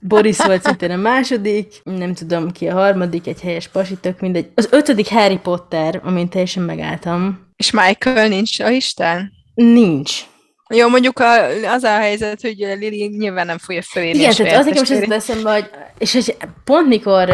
[0.00, 4.50] Boris volt szintén a második, nem tudom ki a harmadik, egy helyes pasitök, mindegy.
[4.54, 9.32] Az ötödik Harry Potter, amin teljesen megálltam, És Michael nincs a Isten?
[9.54, 10.20] nincs.
[10.68, 14.66] Jó, mondjuk a, az a helyzet, hogy Lili nyilván nem fogja felírni Igen, tehát az
[14.66, 17.28] nekem is eszembe, hogy, és hogy pont mikor,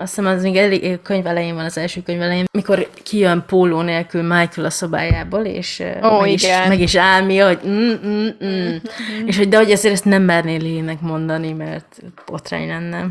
[0.00, 3.80] azt hiszem az még elég könyv elején van, az első könyv elején, mikor kijön póló
[3.80, 8.76] nélkül Michael a szobájából, és Ó, meg, is, meg is álmia, hogy mm, mm, mm.
[9.28, 13.06] és hogy de hogy ezért ezt nem merné Lilinek mondani, mert botrány lenne.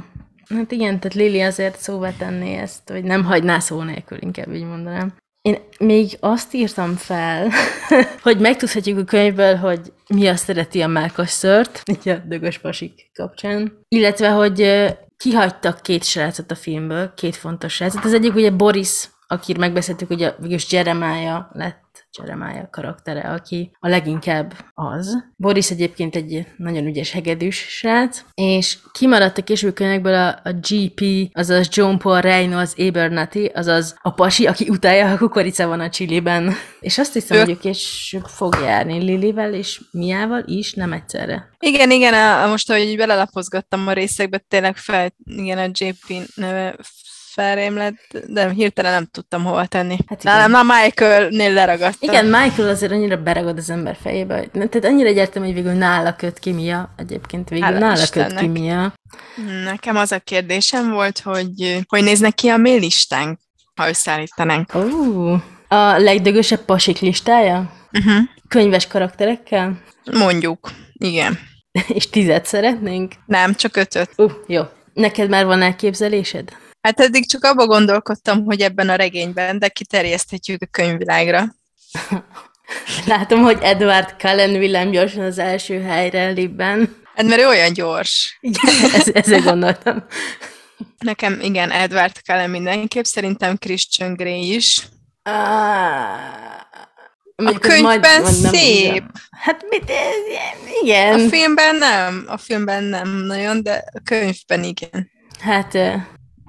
[0.56, 4.65] Hát igen, tehát Lili azért szóvá tenné ezt, hogy nem hagyná szó nélkül, inkább így
[4.65, 5.13] mondanám.
[5.41, 7.49] Én még azt írtam fel,
[8.23, 13.12] hogy megtudhatjuk a könyvből, hogy mi azt szereti a mákas szört, így a dögös pasik
[13.13, 13.86] kapcsán.
[13.88, 14.62] Illetve, hogy
[15.19, 18.05] kihagytak két srácot a filmből, két fontos srácot.
[18.05, 24.54] Az egyik ugye Boris, akit megbeszéltük, a, végülis Jeremiah lett Jeremiah karaktere, aki a leginkább
[24.74, 25.24] az.
[25.36, 31.30] Boris egyébként egy nagyon ügyes hegedűs srác, és kimaradt a későbbi könyvekből a, a GP,
[31.34, 36.54] azaz John Paul Reynolds Abernathy, azaz a pasi, aki utálja, a kukorica van a csiliben.
[36.80, 41.50] És azt hiszem, Ő- hogy ő később fog járni Lilivel és Miával is, nem egyszerre.
[41.60, 46.76] Igen, igen, a, most, ahogy így belelapozgattam a részekbe, tényleg fel, igen, a JP neve
[47.39, 49.97] felrém lett, de hirtelen nem tudtam hova tenni.
[50.08, 50.38] Hát igen.
[50.38, 52.10] nem, na Michael-nél leragadtam.
[52.10, 56.15] Igen, Michael azért annyira beragad az ember fejébe, hogy, tehát annyira egyértelmű, hogy végül nála
[56.15, 58.38] köt ki Mia, egyébként végül Hála nála köt Istennek.
[58.38, 58.93] ki Mia.
[59.63, 63.39] Nekem az a kérdésem volt, hogy hogy néznek ki a mail listánk,
[63.75, 64.75] ha összeállítanánk.
[64.75, 65.32] Ó,
[65.67, 67.71] a legdögösebb pasik listája?
[67.91, 68.23] Uh-huh.
[68.47, 69.82] Könyves karakterekkel?
[70.12, 70.71] Mondjuk.
[70.93, 71.39] Igen.
[71.97, 73.13] És tizet szeretnénk?
[73.25, 74.10] Nem, csak ötöt.
[74.17, 74.62] Uh, jó.
[74.93, 76.49] Neked már van elképzelésed?
[76.81, 81.55] Hát eddig csak abba gondolkodtam, hogy ebben a regényben, de kiterjeszthetjük a könyvvilágra.
[83.05, 86.97] Látom, hogy Edward Cullen villám gyorsan az első helyre libben.
[87.15, 88.37] Hát mert ő olyan gyors.
[88.41, 90.03] Igen, ez- ezzel gondoltam.
[90.99, 94.87] Nekem igen, Edward Cullen mindenképp, szerintem Christian Grey is.
[97.35, 99.03] a könyvben szép.
[99.31, 99.95] Hát mit, ez-
[100.65, 101.29] A igen.
[101.29, 105.11] filmben nem, a filmben nem nagyon, de a könyvben igen.
[105.39, 105.77] Hát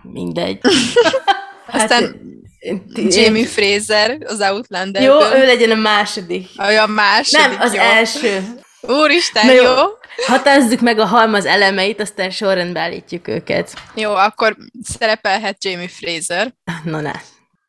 [0.03, 0.59] mindegy.
[1.73, 2.29] Aztán
[2.69, 6.49] Hát, Jamie Fraser az outlander Jó, ő legyen a második.
[6.57, 7.81] A második, Nem, az jó.
[7.81, 8.43] első.
[8.81, 9.63] Úristen, Na jó.
[9.63, 9.73] jó.
[10.27, 13.73] Határozzuk meg a halmaz elemeit, aztán sorrendbe állítjuk őket.
[13.95, 17.13] Jó, akkor szerepelhet Jamie Fraser, Na ne.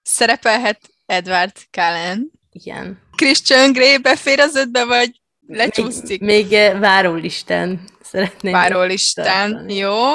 [0.04, 2.32] szerepelhet Edward Cullen.
[2.52, 3.00] Igen.
[3.16, 5.12] Christian Grey befér az ötbe, vagy
[5.48, 8.52] lecsúszik Még, még eh, várólisten szeretném.
[8.54, 9.52] várólistán.
[9.52, 9.76] tartani.
[9.76, 10.14] Jó.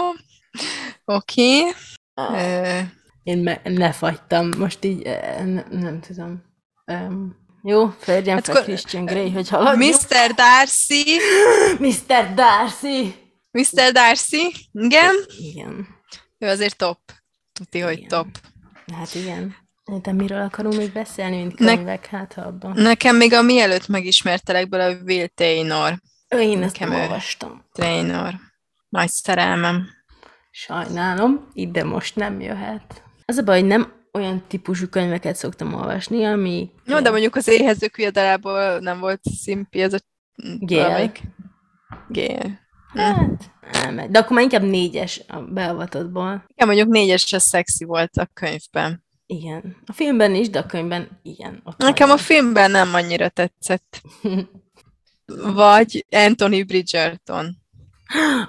[1.04, 1.60] Oké.
[1.60, 1.72] Ah,
[2.16, 2.78] Ö,
[3.22, 4.50] Én me- lefagytam.
[4.58, 6.42] Most így eh, nem, nem tudom.
[6.86, 9.94] Um, jó, férjem Hát fel akkor- Christian Grey, hogy haladjuk.
[9.94, 10.34] Mr.
[10.34, 11.04] Darcy.
[11.88, 12.34] Mr.
[12.34, 13.14] Darcy!
[13.50, 13.92] Mr.
[13.92, 14.52] Darcy.
[14.72, 15.14] Igen.
[15.38, 15.86] Igen.
[16.38, 16.98] Ő azért top.
[17.52, 18.08] Tudti, hogy Igen.
[18.08, 18.26] top.
[18.94, 19.54] Hát igen.
[20.02, 22.72] De miről akarunk még beszélni, mint Ne- könyvek, hát ha abban.
[22.76, 25.98] Nekem még a mielőtt megismertelek bele a Will Taylor.
[26.28, 27.02] Ő, Én ezt Nekem nem ő.
[27.02, 27.64] olvastam.
[27.72, 28.34] Taylor.
[28.88, 29.88] Nagy szerelmem.
[30.58, 33.02] Sajnálom, ide most nem jöhet.
[33.24, 36.70] Az a baj, hogy nem olyan típusú könyveket szoktam olvasni, ami...
[36.84, 39.98] Jó, de mondjuk az éhezők viadalából nem volt szimpi, ez a...
[40.58, 41.12] Gél.
[42.08, 42.58] Gél.
[42.94, 44.10] Hát, elmegy.
[44.10, 46.44] De akkor már inkább négyes a beavatottból.
[46.54, 49.04] Igen, mondjuk négyes a szexi volt a könyvben.
[49.26, 49.76] Igen.
[49.86, 51.60] A filmben is, de a könyvben igen.
[51.64, 52.24] Ott Nekem a nagyon.
[52.24, 54.02] filmben nem annyira tetszett.
[55.54, 57.64] Vagy Anthony Bridgerton.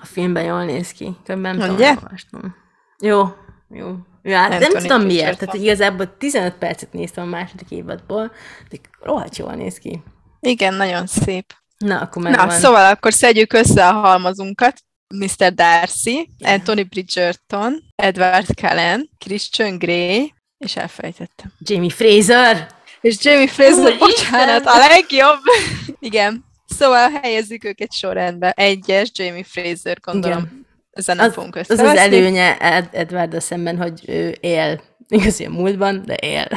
[0.02, 1.16] A filmben jól néz ki.
[1.26, 1.90] Könyvben nem tudom, Ugye?
[2.04, 2.56] olvastam.
[3.00, 3.28] Jó,
[3.70, 3.96] jó.
[4.24, 5.40] Ja, hát nem Anthony tudom miért.
[5.40, 8.32] Tehát igazából 15 percet néztem a második évadból,
[8.70, 10.04] de rohadt jól néz ki.
[10.40, 11.54] Igen, nagyon szép.
[11.78, 12.50] Na, akkor Na, megvan.
[12.50, 14.80] szóval akkor szedjük össze a halmazunkat.
[15.16, 15.54] Mr.
[15.54, 21.52] Darcy, Anthony Bridgerton, Edward Cullen, Christian Grey, és elfelejtettem.
[21.60, 22.68] Jamie Fraser!
[23.02, 23.98] És Jamie Fraser, Úristen!
[23.98, 25.40] bocsánat, a legjobb!
[26.00, 26.46] Igen.
[26.68, 28.52] Szóval helyezzük őket sorrendbe.
[28.52, 30.38] Egyes, Jamie Fraser, gondolom.
[30.38, 30.66] Igen.
[30.92, 34.82] Ezen nem Az, fogunk az az előnye Ed- Edward szemben, hogy ő él.
[35.08, 36.48] Igaz, a múltban, de él.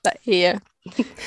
[0.00, 0.62] De él.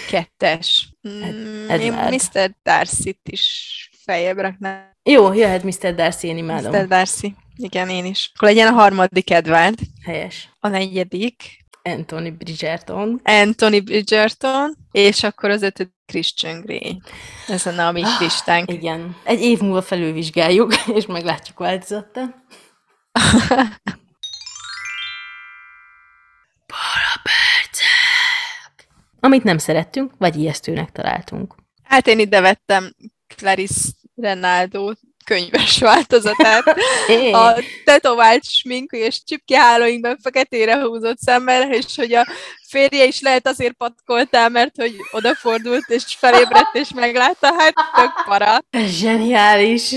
[0.10, 0.90] Kettes.
[1.10, 1.94] Mm, én.
[1.94, 2.52] Mr.
[2.64, 4.92] Darcy-t is feljebb raknám.
[5.04, 5.96] Jó, jöhet Mr.
[5.96, 6.72] Darcy, én imádom.
[6.72, 6.88] Mr.
[6.88, 7.36] Darcy.
[7.56, 8.32] Igen, én is.
[8.36, 9.80] Akkor legyen a harmadik Edward.
[10.06, 10.50] Helyes.
[10.60, 11.44] A negyedik.
[11.84, 13.22] Anthony Bridgerton.
[13.24, 17.02] Anthony Bridgerton, és akkor az ötödik Christian Grey.
[17.48, 18.72] Ez a mi Ah, listánk.
[18.72, 19.16] Igen.
[19.24, 22.22] Egy év múlva felülvizsgáljuk, és meglátjuk változatta.
[26.74, 27.88] Parapercek!
[29.20, 31.56] Amit nem szerettünk, vagy ijesztőnek találtunk.
[31.84, 32.94] Hát én ide vettem
[33.36, 34.92] Clarice Renaldo
[35.30, 36.76] könyves változatát.
[37.32, 42.28] A tetovált sminkű és csipkihálóinkben feketére húzott szemmel, és hogy a
[42.68, 48.60] férje is lehet azért patkoltál, mert hogy odafordult, és felébredt, és meglátta, hát tök para.
[48.86, 49.96] Zseniális!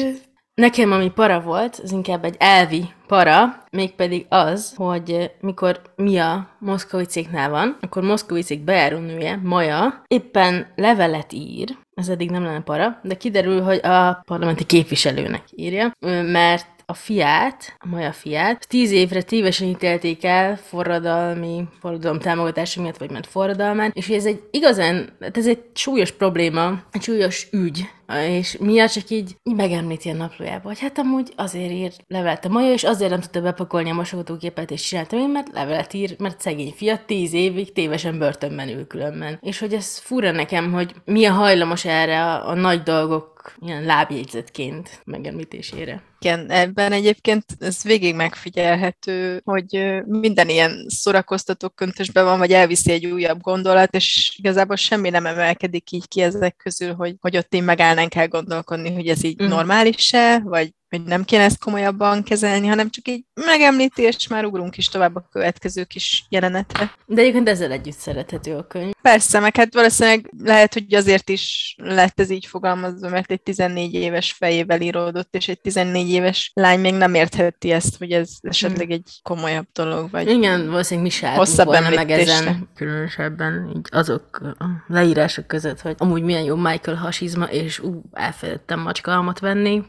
[0.54, 7.50] Nekem, ami para volt, az inkább egy elvi para, mégpedig az, hogy mikor Mia Moszkovicéknál
[7.50, 13.62] van, akkor Moszkovicék bejárónője, Maja, éppen levelet ír, ez eddig nem lenne para, de kiderül,
[13.62, 20.24] hogy a parlamenti képviselőnek írja, mert a fiát, a Maja fiát, tíz évre tévesen ítélték
[20.24, 26.10] el forradalmi, forradalom támogatása miatt, vagy mert forradalmán, és ez egy igazán, ez egy súlyos
[26.10, 27.88] probléma, egy súlyos ügy,
[28.28, 32.48] és Mia csak így, így megemlíti a naplójába, hogy hát amúgy azért ír levelet a
[32.48, 36.40] Maja, és azért nem tudta bepakolni a mosogatógépet, és csináltam én, mert levelet ír, mert
[36.40, 39.38] szegény fiat tíz évig tévesen börtönben ül különben.
[39.40, 45.00] És hogy ez fura nekem, hogy milyen hajlamos erre a, a nagy dolgok ilyen lábjegyzetként
[45.04, 46.02] megemlítésére.
[46.20, 53.06] Igen, ebben egyébként ez végig megfigyelhető, hogy minden ilyen szórakoztató köntösben van, vagy elviszi egy
[53.06, 57.64] újabb gondolat, és igazából semmi nem emelkedik így ki ezek közül, hogy, hogy ott én
[57.94, 59.48] megállnánk el gondolkodni, hogy ez így Mhm.
[59.48, 64.76] normális-e, vagy hogy nem kéne ezt komolyabban kezelni, hanem csak így megemlíti, és már ugrunk
[64.76, 66.92] is tovább a következő kis jelenetre.
[67.06, 68.92] De egyébként ezzel együtt szerethető a könyv.
[69.02, 73.94] Persze, meg hát valószínűleg lehet, hogy azért is lett ez így fogalmazva, mert egy 14
[73.94, 78.90] éves fejével íródott, és egy 14 éves lány még nem értheti ezt, hogy ez esetleg
[78.90, 83.86] egy komolyabb dolog, vagy Igen, valószínűleg mi se álltunk Hosszabb volna meg ezen, különösebben így
[83.90, 89.82] azok a leírások között, hogy amúgy milyen jó Michael hasizma, és ú, elfelejtettem macskalmat venni.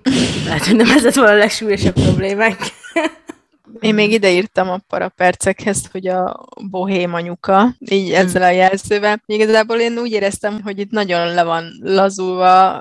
[0.46, 2.58] Lehet, hogy nem ez lett volna a legsúlyosabb problémánk.
[3.80, 9.22] Én még ideírtam a parapercekhez, hogy a bohém anyuka, így ezzel a jelzővel.
[9.26, 12.72] Igazából én úgy éreztem, hogy itt nagyon le van lazulva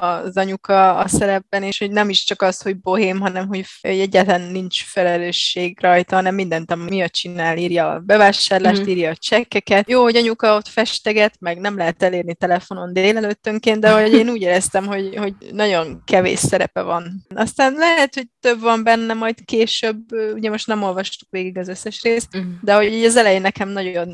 [0.00, 4.40] az anyuka a szerepben, és hogy nem is csak az, hogy bohém, hanem hogy egyáltalán
[4.50, 8.88] nincs felelősség rajta, hanem mindent, ami miatt csinál, írja a bevásárlást, Mhm.
[8.90, 9.88] írja a csekkeket.
[9.90, 14.40] Jó, hogy anyuka ott festeget, meg nem lehet elérni telefonon délelőttönként, de hogy én úgy
[14.42, 17.26] éreztem, hogy, hogy nagyon kevés szerepe van.
[17.34, 19.98] Aztán lehet, hogy több van benne majd később,
[20.32, 22.28] ugye most nem olvastuk végig az összes részt,
[22.60, 24.08] de hogy így az elején nekem nagyon,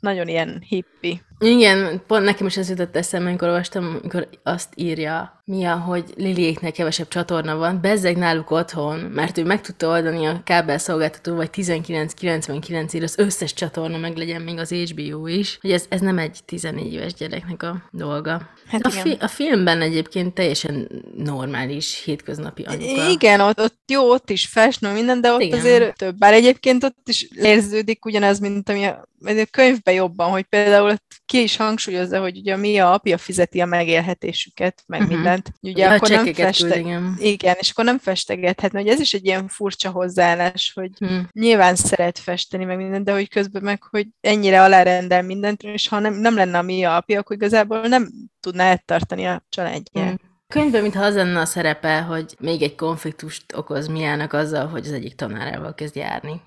[0.00, 1.22] nagyon ilyen hippi.
[1.40, 6.72] Igen, pont nekem is ez jutott eszembe, amikor olvastam, amikor azt írja Mia, hogy Liliéknek
[6.72, 12.92] kevesebb csatorna van, bezzeg náluk otthon, mert ő meg tudta oldani a kábelszolgáltató, vagy 1999
[12.92, 16.38] ír az összes csatorna meg legyen még az HBO is, hogy ez, ez nem egy
[16.44, 18.48] 14 éves gyereknek a dolga.
[18.66, 19.02] Hát a, igen.
[19.02, 23.10] fi- a filmben egyébként teljesen normális, hétköznapi anyuka.
[23.10, 25.58] Igen, ott, ott jó, ott is festnő minden, de ott Igen.
[25.58, 25.66] Igen.
[25.66, 26.16] azért több.
[26.18, 31.42] Bár egyébként ott is érződik ugyanaz, mint ami a, a könyvben jobban, hogy például ki
[31.42, 35.14] is hangsúlyozza, hogy ugye mi a apja fizeti a megélhetésüket, meg uh-huh.
[35.14, 35.52] mindent.
[35.60, 36.78] Ugye a akkor nem küld, feste...
[36.78, 37.16] igen.
[37.18, 41.18] Igen, és akkor nem festegethetne, hogy ez is egy ilyen furcsa hozzáállás, hogy Hm.
[41.32, 45.98] nyilván szeret festeni meg mindent, de hogy közben meg, hogy ennyire alárendel mindent, és ha
[45.98, 48.08] nem, nem lenne a mi apja, akkor igazából nem
[48.40, 50.12] tudná eltartani a családját.
[50.12, 50.14] Mm.
[50.50, 54.86] A könyvben, mintha az lenne a szerepe, hogy még egy konfliktust okoz Miának azzal, hogy
[54.86, 56.40] az egyik tanárával kezd járni.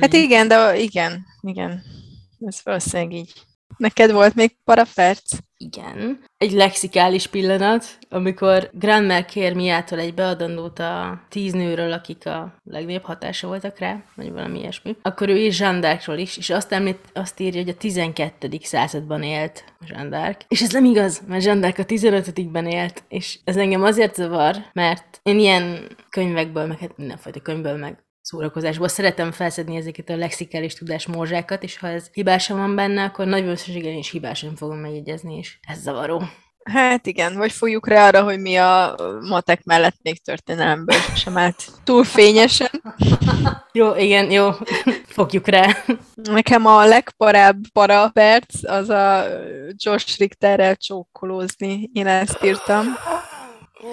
[0.00, 1.82] Hát igen, de igen, igen.
[2.46, 3.32] Ez valószínűleg így.
[3.76, 5.38] Neked volt még paraperc?
[5.56, 6.24] Igen.
[6.36, 13.02] Egy lexikális pillanat, amikor Granmer kér Miától egy beadandót a tíz nőről, akik a legnagyobb
[13.02, 14.96] hatása voltak rá, vagy valami ilyesmi.
[15.02, 18.48] Akkor ő ír d'Arcról is, és azt, említ, azt írja, hogy a 12.
[18.62, 20.40] században élt d'Arc.
[20.48, 25.20] És ez nem igaz, mert d'Arc a 15-ben élt, és ez engem azért zavar, mert
[25.22, 31.06] én ilyen könyvekből, meg hát mindenfajta könyvből, meg szórakozásból szeretem felszedni ezeket a lexikális tudás
[31.06, 35.58] morzsákat, és ha ez hibásan van benne, akkor nagy valószínűséggel is hibásan fogom megjegyezni, és
[35.68, 36.22] ez zavaró.
[36.64, 38.94] Hát igen, vagy fogjuk rá arra, hogy mi a
[39.28, 42.70] matek mellett még történelemből sem állt túl fényesen.
[43.74, 44.50] Jó, igen, jó,
[45.16, 45.76] fogjuk rá.
[46.14, 49.24] Nekem a legparább paraperc az a
[49.76, 51.90] Josh Richterrel csókolózni.
[51.92, 52.84] Én ezt írtam.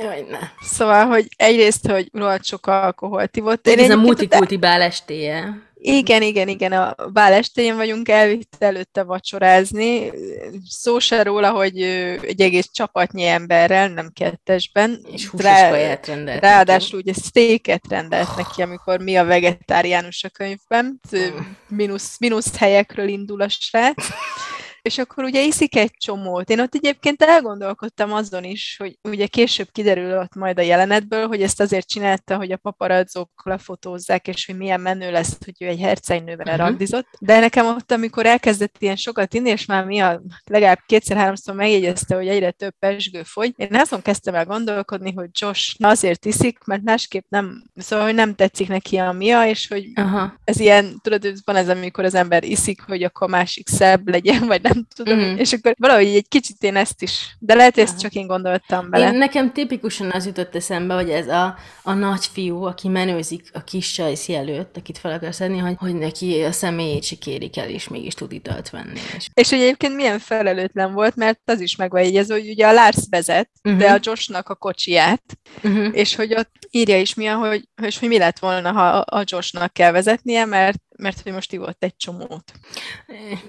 [0.02, 0.40] Jaj, ne.
[0.62, 3.68] Szóval, hogy egyrészt, hogy rohadt sok alkoholt ivott.
[3.68, 5.68] Ez a multikulti bál estéje.
[5.82, 10.12] Igen, igen, igen, a bál estéjén vagyunk, elvitt előtte vacsorázni.
[10.68, 11.82] Szó se róla, hogy
[12.22, 15.02] egy egész csapatnyi emberrel, nem kettesben.
[15.12, 16.42] És húsos Rá- kaját rendelt.
[16.42, 21.00] Ráadásul ugye steaket rendelt neki, amikor mi a vegetáriánus a könyvben.
[21.12, 21.28] Ö.
[21.68, 24.08] Mínusz, mínusz helyekről indul a srác.
[24.82, 26.50] És akkor ugye iszik egy csomót.
[26.50, 31.42] Én ott egyébként elgondolkodtam azon is, hogy ugye később kiderül ott majd a jelenetből, hogy
[31.42, 35.80] ezt azért csinálta, hogy a paparazzók lefotózzák, és hogy milyen menő lesz, hogy ő egy
[35.80, 36.62] hercegnővel uh-huh.
[36.62, 37.08] randizott.
[37.20, 42.16] De nekem ott, amikor elkezdett ilyen sokat inni, és már mi a legalább kétszer-háromszor megjegyezte,
[42.16, 46.82] hogy egyre több pesgő fogy, én azon kezdtem el gondolkodni, hogy Josh azért iszik, mert
[46.82, 50.34] másképp nem, szóval, hogy nem tetszik neki a mia, és hogy Aha.
[50.44, 54.46] ez ilyen, tudod, ez van ez, amikor az ember iszik, hogy akkor másik szebb legyen,
[54.48, 55.38] vagy nem tudom, Mhm.
[55.38, 58.90] és akkor valahogy egy kicsit én ezt is, de lehet, hogy ezt csak én gondoltam
[58.90, 59.12] bele.
[59.12, 63.92] Én, nekem tipikusan az jutott eszembe, hogy ez a, a nagyfiú, aki menőzik a kis
[63.92, 67.88] csajszi előtt, akit fel akar szedni, hogy, hogy neki a személyét se kérik el, és
[67.88, 69.00] mégis tud italt venni.
[69.18, 69.28] És...
[69.34, 72.72] És hogy egyébként milyen felelőtlen volt, mert az is meg van jegyezve, hogy ugye a
[72.74, 73.78] Lars vezet, Mhm.
[73.78, 75.24] de a Joshnak a kocsiját,
[75.64, 75.88] Uh-huh.
[75.92, 79.74] és hogy ott írja is milyen, hogy, és hogy mi lett volna, ha a Joshnak
[79.74, 82.52] kell vezetnie, mert, mert hogy most ivott egy csomót.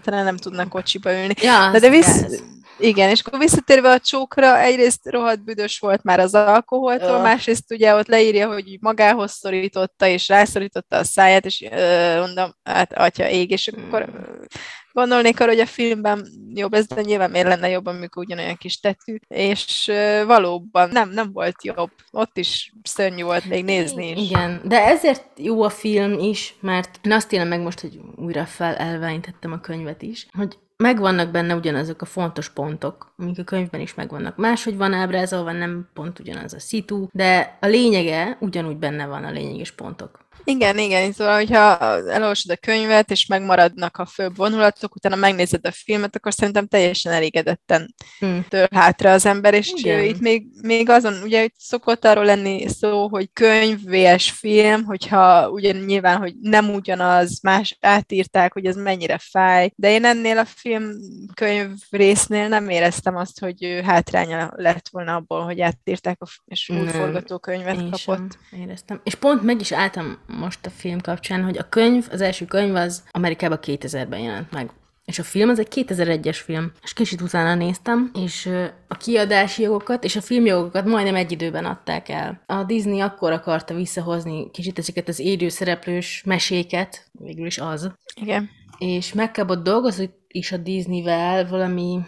[0.03, 1.35] Talán nem tudnak kocsiba ülni.
[1.41, 2.43] Ja, de az visz...
[2.81, 7.23] Igen, és akkor visszatérve a csókra, egyrészt rohadt büdös volt már az alkoholtól, Ö.
[7.23, 12.93] másrészt ugye ott leírja, hogy magához szorította, és rászorította a száját, és ö, mondom, hát
[12.93, 14.15] atya ég, és akkor Mm.
[14.15, 14.45] ö,
[14.93, 18.81] gondolnék arra, hogy a filmben jobb ez, de nyilván miért lenne jobb, amikor ugyanolyan kis
[18.81, 21.91] tetű, és ö, valóban nem, nem volt jobb.
[22.11, 24.31] Ott is szörnyű volt még nézni is.
[24.31, 28.47] Igen, de ezért jó a film is, mert én azt élem meg most, hogy újra
[28.47, 33.95] felelványítettem a könyvet is, hogy megvannak benne ugyanazok a fontos pontok, amik a könyvben is
[33.95, 34.37] megvannak.
[34.37, 39.31] Máshogy van ábrázolva, nem pont ugyanaz a szitu, de a lényege ugyanúgy benne van a
[39.31, 40.19] lényeges pontok.
[40.45, 41.79] Igen, igen, szóval, hogyha
[42.11, 47.13] elolvasod a könyvet, és megmaradnak a főbb vonulatok, utána megnézed a filmet, akkor szerintem teljesen
[47.13, 48.39] elégedetten Hm.
[48.49, 50.05] tör hátra az ember, és Igen.
[50.05, 54.31] Itt még, még azon, ugye itt szokott arról lenni szó, hogy könyv vs.
[54.31, 60.05] film, hogyha ugye nyilván, hogy nem ugyanaz, más átírták, hogy ez mennyire fáj, de én
[60.05, 60.91] ennél a film
[61.35, 67.77] könyv résznél nem éreztem azt, hogy hátránya lett volna abból, hogy átírták, és új forgatókönyvet
[67.77, 67.99] kapott.
[67.99, 69.01] sem éreztem.
[69.05, 72.75] És pont meg is álltam most a film kapcsán, hogy a könyv, az első könyv
[72.75, 74.71] az Amerikában 2000-ben jelent meg.
[75.05, 76.73] És a film az egy 2001-es film.
[76.83, 78.51] És kicsit utána néztem, és
[78.89, 82.43] a kiadási jogokat és a filmjogokat majdnem egy időben adták el.
[82.47, 88.51] A Disney akkor akarta visszahozni kicsit ezeket az élőszereplős meséket, végül is az, Igen.
[88.79, 91.99] és megkapott dolgozni is a Disneyvel valami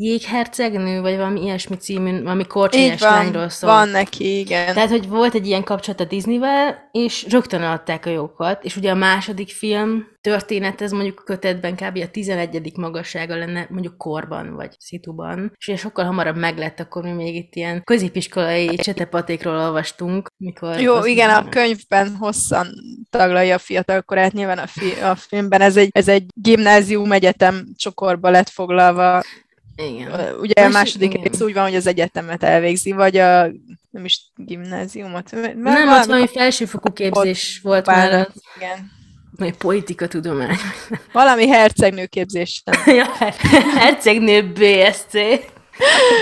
[0.00, 3.70] jéghercegnő, vagy valami ilyesmi című, valami van, lányról szól.
[3.70, 4.74] van neki, igen.
[4.74, 8.90] Tehát, hogy volt egy ilyen kapcsolat a Disneyvel, és rögtön adták a jogokat, és ugye
[8.90, 11.98] a második film történet, ez mondjuk a kötetben kb.
[12.02, 12.76] a 11.
[12.76, 17.54] magassága lenne, mondjuk korban, vagy szituban, és ugye sokkal hamarabb meglett, akkor mi még itt
[17.54, 20.80] ilyen középiskolai csetepatékról olvastunk, mikor...
[20.80, 22.66] Jó, igen, a mondom, könyvben hosszan
[23.10, 28.30] taglalja a fiatalkorát, nyilván a, fi- a filmben ez egy, ez egy gimnázium egyetem csokorba
[28.30, 29.22] lett foglalva.
[29.88, 30.10] Igen.
[30.40, 31.22] Ugye a Másik- második igen.
[31.30, 33.50] rész úgy van, hogy az egyetemet elvégzi, vagy a
[33.90, 35.32] nem is gimnáziumot.
[35.32, 38.90] Mert Nem, valami ott valami felsőfokú képzés volt már, választ, igen.
[39.36, 40.56] vagy politika tudomány.
[41.12, 42.74] Valami hercegnőképzésen.
[42.96, 43.06] ja,
[43.78, 45.14] hercegnő BSC.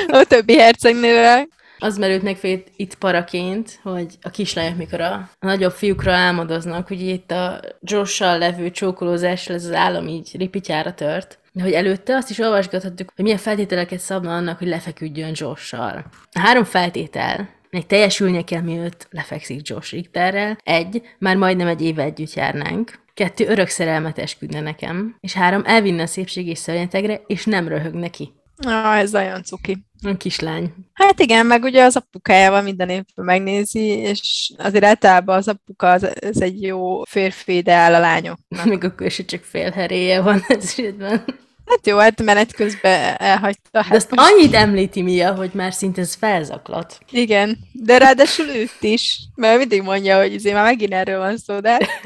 [0.09, 1.49] A többi hercegnővel.
[1.81, 6.89] Az merült meg fel itt- paraként, hogy a kislányok, mikor a, a nagyobb fiúkra álmodoznak,
[6.89, 11.39] hogy itt a Josh-sal levő csókolózás ez az állam így ripityára tört.
[11.59, 16.05] De hogy előtte azt is olvasgathattuk, hogy milyen feltételeket szabna annak, hogy lefeküdjön Josh-sal.
[16.33, 20.59] A három feltétel, még teljesülnie kell, mielőtt lefekszik Josh Richterrel.
[20.63, 22.99] Egy, már majdnem egy éve együtt járnánk.
[23.15, 25.17] Kettő, örök szerelmet esküdne nekem.
[25.21, 28.33] És három, elvinne a szépség és szörnyetegre, és nem röhög neki.
[28.57, 29.87] Ah, ez nagyon cuki.
[30.03, 30.73] A kislány.
[30.93, 36.23] Hát igen, meg ugye az apukájával minden évben megnézi, és azért általában az apuka az,
[36.23, 38.65] ez egy jó férfi ideál a lányoknak.
[38.71, 41.25] Még akkor is csak fél heréje van ez esetben.
[41.69, 43.69] Hát jó, hát menet közben elhagyta.
[43.73, 46.99] De Hát azt most, annyit említi Mia, hogy már szinte ez felzaklat.
[47.11, 51.61] igen, de ráadásul őt is, mert mindig mondja, hogy azért már megint erről van szó,
[51.61, 52.03] de hát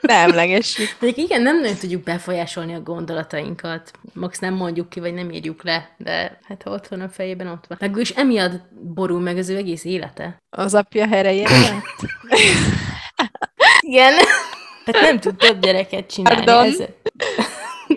[0.00, 0.96] ne emlegessük.
[1.00, 3.90] Még igen, nem nagyon tudjuk befolyásolni a gondolatainkat.
[4.12, 7.46] Max nem mondjuk ki, vagy nem írjuk le, de hát ha ott van a fejében,
[7.46, 7.78] ott van.
[7.80, 8.62] Meg is emiatt
[8.94, 10.36] borul meg az ő egész élete.
[10.50, 12.10] Az apja herején lett.
[13.80, 14.12] Igen.
[14.84, 16.44] Hát nem tud több gyereket csinálni.
[16.44, 16.64] Pardon.
[16.66, 16.78] Ez...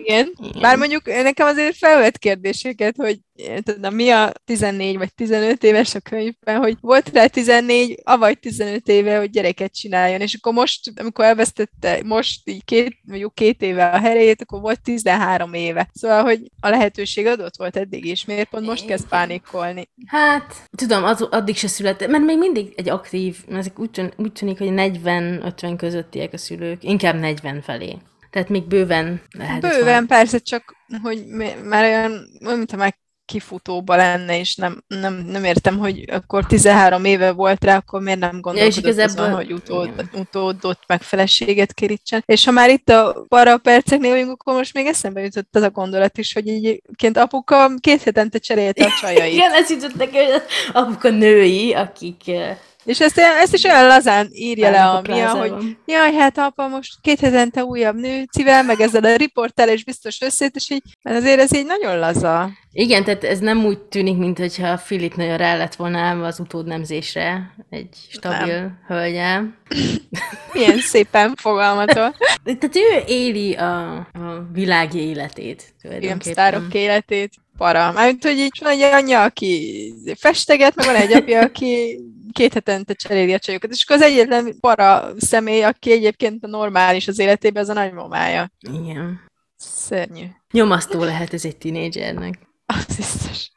[0.03, 0.33] Igen.
[0.39, 0.61] Igen.
[0.61, 3.19] Bár mondjuk nekem azért felvett kérdéseket, hogy
[3.63, 8.87] tudom, mi a 14 vagy 15 éves a könyvben, hogy volt rá 14, avagy 15
[8.87, 13.85] éve, hogy gyereket csináljon, és akkor most, amikor elvesztette most így két, mondjuk két éve
[13.85, 15.89] a herét, akkor volt 13 éve.
[15.93, 19.89] Szóval, hogy a lehetőség adott volt eddig is, miért pont most kezd pánikolni?
[20.05, 24.31] Hát, tudom, az, addig se született, mert még mindig egy aktív, ezek úgy, tűn- úgy
[24.31, 27.97] tűnik, hogy 40-50 közöttiek a szülők, inkább 40 felé.
[28.34, 29.61] Tehát még bőven lehet.
[29.61, 31.25] Bőven, persze, csak hogy
[31.63, 32.11] már olyan,
[32.45, 37.63] olyan, mintha már kifutóba lenne, és nem, nem, nem értem, hogy akkor 13 éve volt
[37.63, 40.09] rá, akkor miért nem gondolkodott igazából- azon, hogy utód, igen.
[40.13, 42.23] utódott meg feleséget kérítsen.
[42.25, 45.69] És ha már itt a para perceknél vagyunk, akkor most még eszembe jutott az a
[45.69, 49.34] gondolat is, hogy egyébként apuka két hetente cserélte a csajait.
[49.38, 50.41] Igen, ez jutott neki, hogy
[50.73, 55.77] apuka női, akik eh, És ezt, ezt is olyan lazán írja le a Mia, hogy
[55.86, 60.55] jaj, hát apa, most két hetente újabb nőcivel, meg ezzel a riporttel, és biztos összét,
[60.55, 62.49] és így, hát azért ez így nagyon laza.
[62.71, 67.53] Igen, tehát ez nem úgy tűnik, mintha Filip nagyon rá lett volna állva az utódnemzésre
[67.69, 68.79] egy stabil nem.
[68.88, 69.57] hölgyel.
[70.53, 72.15] Milyen szépen fogalmatol.
[72.43, 75.73] Tehát ő éli a, a világ életét.
[75.81, 76.19] tulajdonképpen.
[76.19, 77.34] filmsztárok életét.
[77.57, 77.91] Para.
[77.91, 81.99] Mármint, hogy így van egy anyja, aki festeget, meg van egy apja, aki
[82.31, 83.71] két hetente cseréli a csajokat.
[83.71, 88.51] És akkor az egyetlen para személy, aki egyébként a normális az életében, az a nagymamája.
[88.59, 89.19] Igen.
[89.55, 90.25] Szörnyű.
[90.51, 92.39] Nyomasztó lehet ez egy tinédzsernek.
[92.65, 93.51] Az biztos.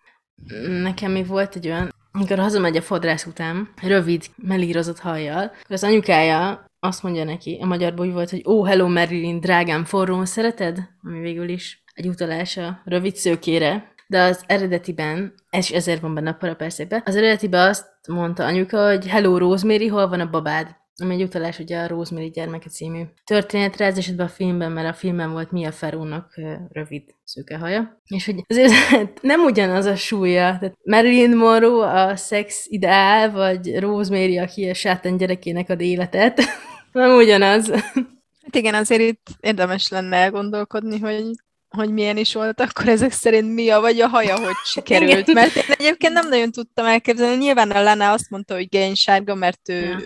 [0.82, 5.84] Nekem még volt egy olyan, amikor hazamegy a fodrász után, rövid, melírozott hajjal, akkor az
[5.84, 10.78] anyukája azt mondja neki, a magyarból úgy volt, hogy ó, hello Marilyn, drágám, forrón szereted?
[11.03, 13.94] Ami végül is egy utalás a rövid szőkére.
[14.09, 19.07] De az eredetiben, és ezért van benne a paraperszébe, az eredetiben azt mondta anyuka, hogy
[19.07, 20.76] hello Rosemary, hol van a babád?
[21.03, 24.92] Ami egy utalás ugye a Rosemary gyermeke című történetre, ez esetben a filmben, mert a
[24.92, 28.01] filmben volt Mia Ferónak ö, rövid szőke haja.
[28.07, 28.72] És hogy azért
[29.22, 30.59] nem ugyanaz a súlya.
[30.59, 36.40] Tehát Marilyn Monroe a szex ideál, vagy Rosemary, aki a sátán gyerekének ad életet.
[36.92, 37.70] nem ugyanaz.
[37.70, 41.30] Hát igen, azért itt érdemes lenne elgondolkodni, hogy
[41.77, 45.33] hogy milyen is volt, akkor ezek szerint mi a vagy a haja, hogy sikerült.
[45.33, 47.37] Mert én egyébként nem nagyon tudtam elképzelni.
[47.37, 49.97] Nyilván a Lana azt mondta, hogy génysárga, mert ő Ja.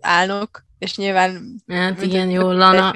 [0.00, 1.62] álnok, és nyilván...
[1.66, 2.94] Hát igen, jó, Lana.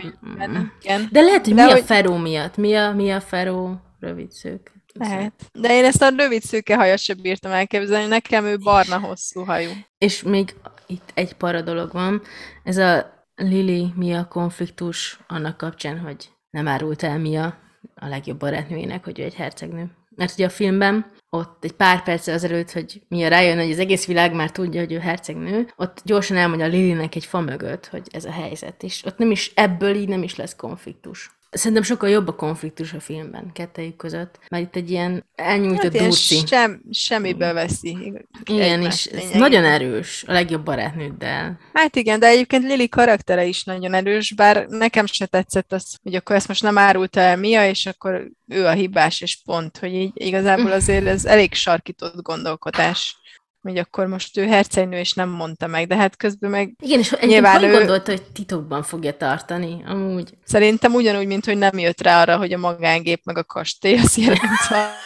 [0.83, 1.09] Igen.
[1.11, 2.57] De lehet, hogy De mi a hogy- Feró miatt.
[2.57, 4.72] Mi a, mi a Feró rövid szők?
[4.93, 5.33] Lehet.
[5.53, 8.07] De én ezt a rövid szőke hajat sem bírtam elképzelni.
[8.07, 9.70] Nekem ő barna hosszú hajú.
[9.99, 10.55] És még
[10.87, 12.22] itt egy para dolog van.
[12.64, 16.16] Ez a Lili Mia konfliktus annak kapcsán, hogy
[16.51, 17.59] nem árult el Mia
[17.95, 19.91] a legjobb barátnőjének, hogy ő egy hercegnő.
[20.16, 24.07] Mert ugye a filmben ott egy pár perccel azelőtt, hogy Mia rájön, hogy az egész
[24.07, 28.09] világ már tudja, hogy ő hercegnő, ott gyorsan elmondja a Lilinek egy fa mögött, hogy
[28.11, 31.39] ez a helyzet, és ott nem is, ebből így nem is lesz konfliktus.
[31.51, 36.03] Szerintem sokkal jobb a konfliktus a filmben, kettejük között, mert itt egy ilyen elnyújtott Hát
[36.03, 36.46] durci.
[36.46, 38.12] sem, semmiből veszi.
[38.44, 41.59] Igen, és nagyon erős a legjobb barátnőddel.
[41.72, 46.14] Hát igen, de egyébként Lili karaktere is nagyon erős, bár nekem se tetszett az, hogy
[46.14, 49.94] akkor ezt most nem árulta el Mia, és akkor ő a hibás, és pont, hogy
[49.94, 53.20] így igazából azért ez elég sarkított gondolkodás,
[53.63, 57.17] hogy akkor most ő hercegnő, és nem mondta meg, de hát közben meg Igen, és
[57.21, 60.31] Nyilván hogy ő- gondolta, hogy titokban fogja tartani, amúgy.
[60.45, 64.17] szerintem ugyanúgy, mint hogy nem jött rá arra, hogy a magángép meg a kastély az
[64.17, 64.41] jelent.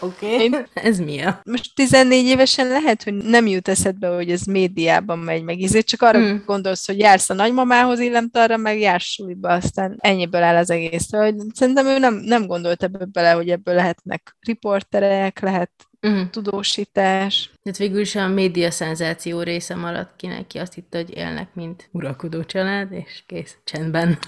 [0.00, 0.34] Oké.
[0.46, 0.62] Okay.
[0.74, 1.40] Ez mi a?
[1.44, 5.60] Most 14 évesen lehet, hogy nem jut eszedbe, hogy ez médiában megy meg.
[5.60, 6.42] Ezért csak arra Hmm.
[6.46, 11.04] gondolsz, hogy jársz a nagymamához, illemte arra, meg jársz suliba, aztán ennyiből áll az egész.
[11.06, 15.70] Szóval, hogy szerintem ő nem, nem gondolt ebbe bele, hogy ebből lehetnek riporterek, lehet
[16.02, 16.30] Uh-huh.
[16.30, 17.50] tudósítás.
[17.62, 21.88] Tehát végül is a média szenzáció része maradt ki neki, azt hitte, hogy élnek, mint
[21.92, 24.18] uralkodó család, és kész, csendben.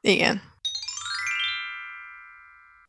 [0.00, 0.42] Igen.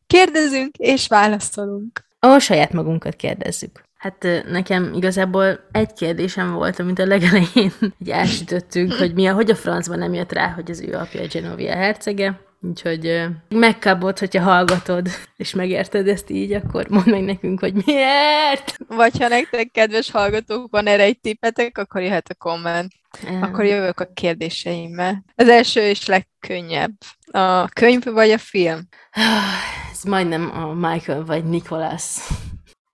[0.06, 2.04] Kérdezünk és válaszolunk.
[2.18, 3.82] A saját magunkat kérdezzük.
[3.96, 9.50] Hát nekem igazából egy kérdésem volt, amit a legelején így elsütöttünk, hogy mi a, hogy
[9.50, 12.40] a francban nem jött rá, hogy az ő apja Genovia hercege.
[12.62, 18.76] Úgyhogy ö, megkapod, hogyha hallgatod, és megérted ezt így, akkor mondd meg nekünk, hogy miért.
[18.88, 22.92] Vagy ha nektek, kedves hallgatók, van erre egy tippetek, akkor jöhet a komment.
[23.40, 25.24] Akkor jövök a kérdéseimmel.
[25.34, 26.92] Az első és legkönnyebb.
[27.30, 28.88] A könyv vagy a film?
[29.92, 32.16] Ez majdnem a Michael vagy Nicholas.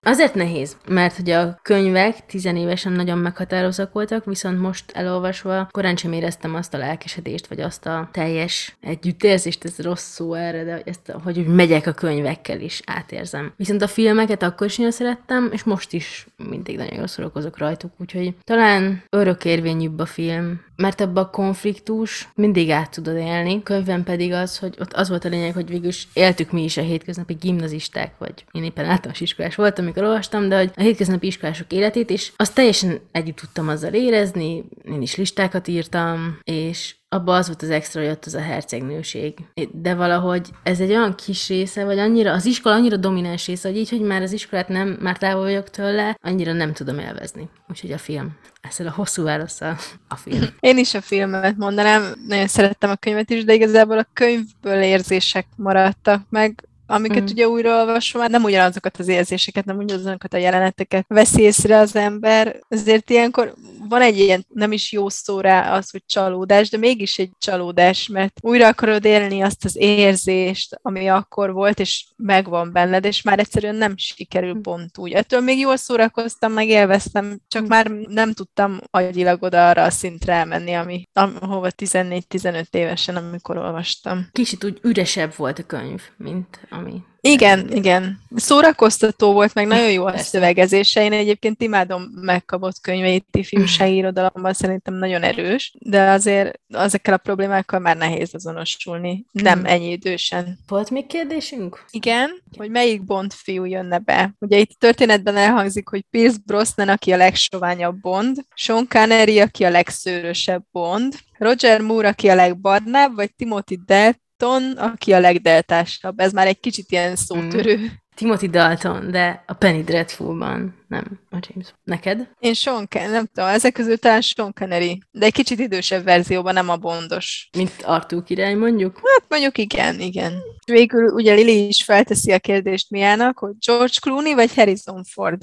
[0.06, 6.12] Azért nehéz, mert ugye a könyvek tizenévesen nagyon meghatározóak voltak, viszont most elolvasva korán sem
[6.12, 11.12] éreztem azt a lelkesedést, vagy azt a teljes együttérzést, ez rossz szó erre, de ezt,
[11.24, 13.52] hogy úgy megyek a könyvekkel is átérzem.
[13.56, 17.92] Viszont a filmeket akkor is nagyon szerettem, és most is mindig nagyon jól szórakozok rajtuk,
[18.00, 23.62] úgyhogy talán örökérvényűbb a film, mert abban a konfliktus mindig át tudod élni.
[23.62, 26.76] Könyvben pedig az, hogy ott az volt a lényeg, hogy végül is éltük mi is
[26.76, 31.26] a hétköznapi gimnazisták, vagy én éppen általános iskolás voltam, amikor olvastam, de hogy a hétköznapi
[31.26, 37.36] iskolások életét, és azt teljesen együtt tudtam azzal érezni, én is listákat írtam, és abban
[37.36, 39.34] az volt az extra, hogy ott az a hercegnőség.
[39.72, 43.78] De valahogy ez egy olyan kis része, vagy annyira, az iskola annyira domináns része, hogy
[43.78, 47.48] így, hogy már az iskolát nem, már távol vagyok tőle, annyira nem tudom élvezni.
[47.68, 48.36] Úgyhogy a film.
[48.60, 49.76] Ezzel a hosszú válaszsal
[50.08, 50.46] a film.
[50.60, 55.46] Én is a filmet mondanám, nagyon szerettem a könyvet is, de igazából a könyvből érzések
[55.56, 57.32] maradtak meg, amiket mm.
[57.32, 63.10] ugye újraolvasom, nem ugyanazokat az érzéseket, nem ugyanazokat a jeleneteket veszi észre az ember, ezért
[63.10, 63.54] ilyenkor
[63.88, 68.08] van egy ilyen, nem is jó szó rá az, hogy csalódás, de mégis egy csalódás,
[68.08, 73.38] mert újra akarod élni azt az érzést, ami akkor volt, és megvan benned, és már
[73.38, 75.12] egyszerűen nem sikerül pont úgy.
[75.12, 77.66] Ettől még jól szórakoztam, meg élveztem, csak mm.
[77.66, 84.28] már nem tudtam agyilag oda arra a szintre elmenni, ami, ahova 14-15 évesen, amikor olvastam.
[84.32, 88.20] Kicsit úgy üresebb volt a könyv, mint ami igen, igen.
[88.34, 91.02] Szórakoztató volt, meg nagyon jó a szövegezése.
[91.04, 97.80] Én egyébként imádom megkapott könyveit ifjúsági irodalomban, szerintem nagyon erős, de azért ezekkel a problémákkal
[97.80, 99.24] már nehéz azonosulni.
[99.32, 99.66] Nem hmm.
[99.66, 100.58] ennyi idősen.
[100.66, 101.84] Volt még kérdésünk?
[101.90, 104.34] Igen, hogy melyik Bond fiú jönne be.
[104.38, 109.70] Ugye itt történetben elhangzik, hogy Pierce Brosnan, aki a legsoványabb Bond, Sean Connery, aki a
[109.70, 116.20] legszőrösebb Bond, Roger Moore, aki a legbarnább, vagy Timothy Delt, Dalton, aki a legdeltásabb.
[116.20, 117.76] Ez már egy kicsit ilyen szótörő.
[117.76, 117.84] Mm.
[118.14, 121.74] Timothy Dalton, de a Penny Dreadful-ban, nem a James.
[121.84, 122.28] Neked?
[122.38, 126.54] Én Sean Ken, nem tudom, ezek közül talán Sean Connery, de egy kicsit idősebb verzióban,
[126.54, 127.48] nem a bondos.
[127.56, 128.94] Mint Artú király, mondjuk?
[128.94, 130.42] Hát mondjuk igen, igen.
[130.66, 135.42] Végül ugye Lili is felteszi a kérdést Miának, hogy George Clooney vagy Harrison Ford?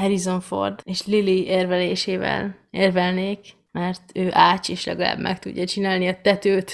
[0.00, 6.20] Harrison Ford, és Lili érvelésével érvelnék, mert ő ács, és legalább meg tudja csinálni a
[6.22, 6.72] tetőt.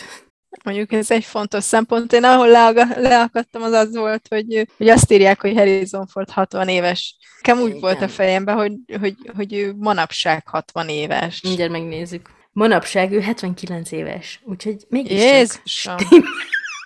[0.65, 2.13] Mondjuk ez egy fontos szempont.
[2.13, 2.49] Én ahol
[2.97, 7.17] leakadtam, az az volt, hogy, hogy azt írják, hogy Harrison Ford 60 éves.
[7.43, 7.81] Nekem úgy Igen.
[7.81, 11.41] volt a fejemben, hogy, hogy, hogy ő manapság 60 éves.
[11.43, 12.29] Mindjárt megnézzük.
[12.53, 15.97] Manapság ő 79 éves, úgyhogy mégis Jézusom.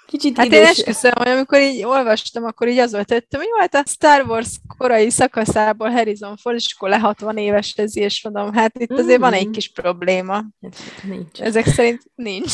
[0.07, 0.59] Kicsit hát idős.
[0.59, 4.25] én esküszöm, hogy amikor így olvastam, akkor így az volt, hogy jó, hát a Star
[4.29, 8.93] Wars korai szakaszából Harrison Ford, és akkor le 60 éves ez, és mondom, hát itt
[8.93, 9.21] azért mm.
[9.21, 9.53] van egy mm-hmm.
[9.53, 10.35] kis probléma.
[10.35, 11.41] Hát, nincs.
[11.41, 12.53] Ezek szerint nincs.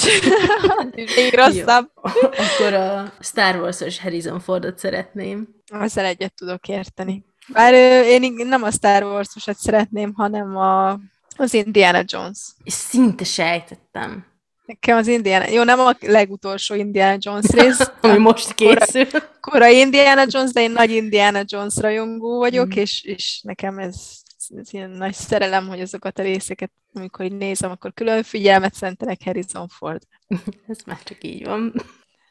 [1.17, 1.91] Még rosszabb.
[1.95, 5.49] akkor a Star Wars-os Harrison Fordot szeretném.
[5.81, 7.25] Ezzel egyet tudok érteni.
[7.49, 7.75] Bár
[8.05, 10.99] én nem a Star Wars-osat szeretném, hanem a,
[11.37, 12.39] az Indiana Jones.
[12.65, 14.32] És szinte sejtettem.
[14.73, 17.91] Nekem az Indiana, jó, nem a legutolsó Indiana Jones rész.
[18.01, 19.05] Ami most készül.
[19.05, 22.79] Kora, korai Indiana Jones, de én nagy Indiana Jones rajongó vagyok, mm.
[22.79, 23.97] és, és nekem ez,
[24.57, 29.19] ez ilyen nagy szerelem, hogy azokat a részeket, amikor így nézem, akkor külön figyelmet szentelek
[29.25, 30.03] Harrison Ford.
[30.67, 31.73] ez már csak így van.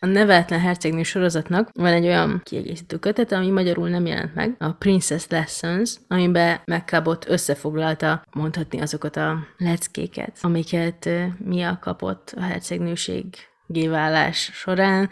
[0.04, 4.72] A Nevetlen hercegnő sorozatnak van egy olyan kiegészítő kötete, ami magyarul nem jelent meg, a
[4.72, 13.26] Princess Lessons, amiben megkapott összefoglalta mondhatni azokat a leckéket, amiket Mia kapott a hercegnőség
[13.68, 15.10] gévállás során.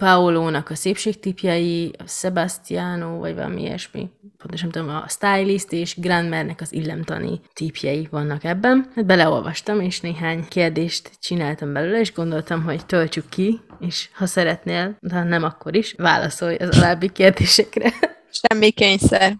[0.00, 6.72] Paolónak a szépségtipjei, a Sebastiano, vagy valami ilyesmi, pontosan tudom, a stylist és Grandmernek az
[6.72, 8.90] illemtani típjei vannak ebben.
[8.94, 14.96] Hát beleolvastam, és néhány kérdést csináltam belőle, és gondoltam, hogy töltsük ki, és ha szeretnél,
[15.00, 17.92] de ha nem, akkor is, válaszolj az alábbi kérdésekre.
[18.48, 19.36] Semmi kényszer.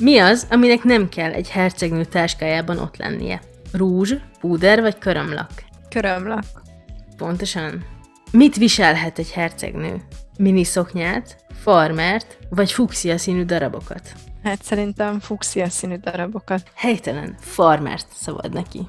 [0.00, 3.40] Mi az, aminek nem kell egy hercegnő táskájában ott lennie?
[3.72, 5.50] Rúzs, púder vagy körömlak?
[5.88, 6.44] Körömlak.
[7.16, 7.91] Pontosan.
[8.32, 10.02] Mit viselhet egy hercegnő?
[10.38, 14.12] Mini szoknyát, farmert vagy fuxia színű darabokat?
[14.42, 16.70] Hát szerintem fuxia színű darabokat.
[16.74, 18.86] Helytelen, farmert szabad neki.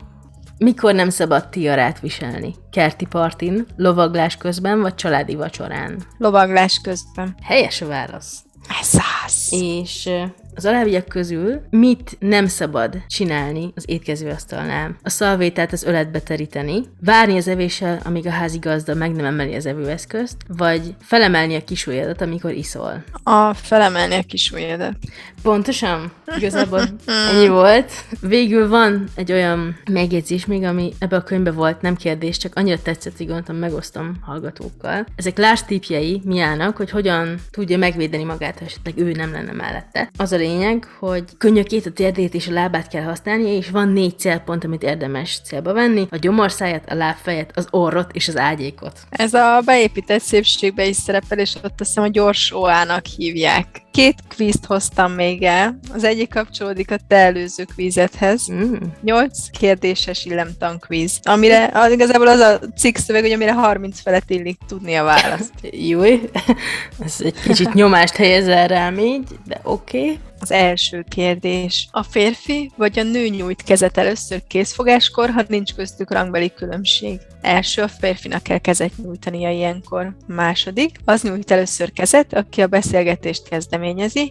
[0.58, 2.56] Mikor nem szabad tiarát viselni?
[2.72, 6.04] Kerti partin, lovaglás közben vagy családi vacsorán?
[6.18, 7.36] Lovaglás közben.
[7.42, 8.44] Helyes a válasz.
[8.82, 9.48] Ez az.
[9.52, 10.10] És
[10.56, 14.96] az alábbiak közül mit nem szabad csinálni az étkezőasztalnál?
[15.04, 19.56] A szalvétát az öletbe teríteni, várni az evéssel, amíg a házi gazda meg nem emeli
[19.56, 23.04] az evőeszközt, vagy felemelni a kisujjadat, amikor iszol?
[23.24, 24.94] A felemelni a kisujjadat.
[25.42, 26.12] Pontosan.
[26.38, 26.82] Igazából
[27.32, 27.92] ennyi volt.
[28.22, 32.82] Végül van egy olyan megjegyzés még, ami ebbe a könyvbe volt, nem kérdés, csak annyira
[32.82, 35.06] tetszett, hogy gondoltam, megosztom hallgatókkal.
[35.16, 40.10] Ezek Lars típjei Miának, hogy hogyan tudja megvédeni magát, ha esetleg ő nem lenne mellette.
[40.18, 44.20] Az a lényeg, hogy könnyökét, a térdét és a lábát kell használni, és van négy
[44.20, 46.08] célpont, amit érdemes célba venni.
[46.10, 49.00] A gyomorszáját, a lábfejet, az orrot és az ágyékot.
[49.10, 53.83] Ez a beépített szépségbe is szerepel, és ott azt hiszem a gyors óának hívják.
[53.94, 55.80] Két kvízt hoztam még el.
[55.94, 58.52] Az egyik kapcsolódik a te előző kvízethez.
[58.52, 58.74] Mm.
[59.02, 64.58] Nyolc kérdéses illemtankvíz, amire az, igazából az a cikk szöveg, hogy amire 30 felett illik
[64.68, 65.54] tudni a választ.
[65.90, 66.30] Júj,
[67.06, 70.00] ez egy kicsit nyomást helyezel rám így, de oké.
[70.00, 70.20] Okay.
[70.44, 71.88] Az első kérdés.
[71.92, 77.20] A férfi vagy a nő nyújt kezet először készfogáskor, ha nincs köztük rangbeli különbség?
[77.42, 80.16] Első, a férfinak kell kezet nyújtania ilyenkor.
[80.28, 83.83] Második, az nyújt először kezet, aki a beszélgetést kezdeményezi,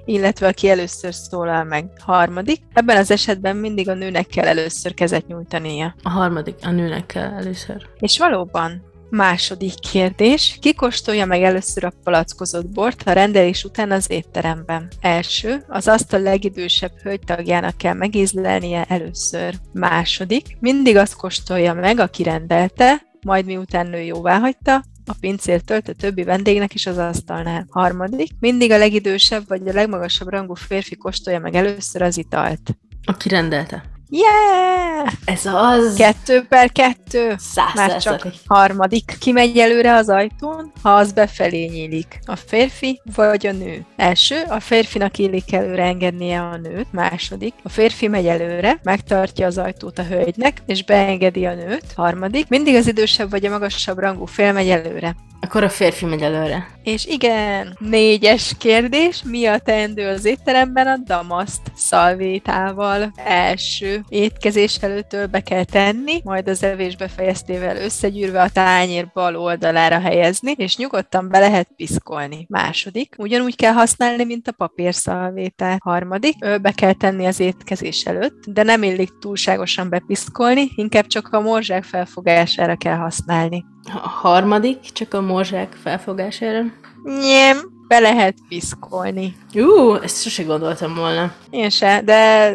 [0.04, 1.90] illetve aki először szólal meg.
[1.98, 5.94] Harmadik, ebben az esetben mindig a nőnek kell először kezet nyújtania.
[6.02, 7.86] A harmadik, a nőnek kell először.
[7.98, 10.58] És valóban, Második kérdés.
[10.60, 14.88] Ki kóstolja meg először a palackozott bort a rendelés után az étteremben?
[15.00, 15.64] Első.
[15.68, 19.54] Az asztal legidősebb hölgytagjának kell megízlelnie először.
[19.72, 20.56] Második.
[20.60, 26.22] Mindig azt kóstolja meg, aki rendelte, majd miután nő jóvá hagyta, a pincértől a többi
[26.22, 27.66] vendégnek is az asztalnál.
[27.70, 28.30] Harmadik.
[28.40, 32.76] Mindig a legidősebb vagy a legmagasabb rangú férfi kóstolja meg először az italt.
[33.04, 33.91] Aki rendelte.
[34.14, 35.12] Yeah!
[35.24, 35.94] Ez az.
[35.96, 37.34] Kettő per kettő.
[37.38, 38.34] Száz Már csak százalék.
[38.46, 39.16] harmadik.
[39.20, 42.18] Ki megy előre az ajtón, ha az befelé nyílik?
[42.24, 43.84] A férfi vagy a nő?
[43.96, 46.92] Első, a férfinak illik előre engednie a nőt.
[46.92, 51.92] Második, a férfi megy előre, megtartja az ajtót a hölgynek, és beengedi a nőt.
[51.96, 55.16] Harmadik, mindig az idősebb vagy a magasabb rangú fél megy előre.
[55.40, 56.71] Akkor a férfi megy előre.
[56.82, 63.12] És igen, négyes kérdés, mi a teendő az étteremben a damaszt szalvétával?
[63.16, 70.00] Első, étkezés előttől be kell tenni, majd az evés befejeztével összegyűrve a tányér bal oldalára
[70.00, 72.46] helyezni, és nyugodtan be lehet piszkolni.
[72.48, 75.78] Második, ugyanúgy kell használni, mint a papírszalvétát.
[75.82, 81.40] Harmadik, be kell tenni az étkezés előtt, de nem illik túlságosan bepiszkolni, inkább csak a
[81.40, 83.64] morzsák felfogására kell használni.
[83.84, 86.71] A harmadik, csak a morzsák felfogására.
[87.02, 89.36] Nem, be lehet piszkolni.
[89.54, 91.32] Ú, ezt sose gondoltam volna.
[91.50, 92.50] Én se, de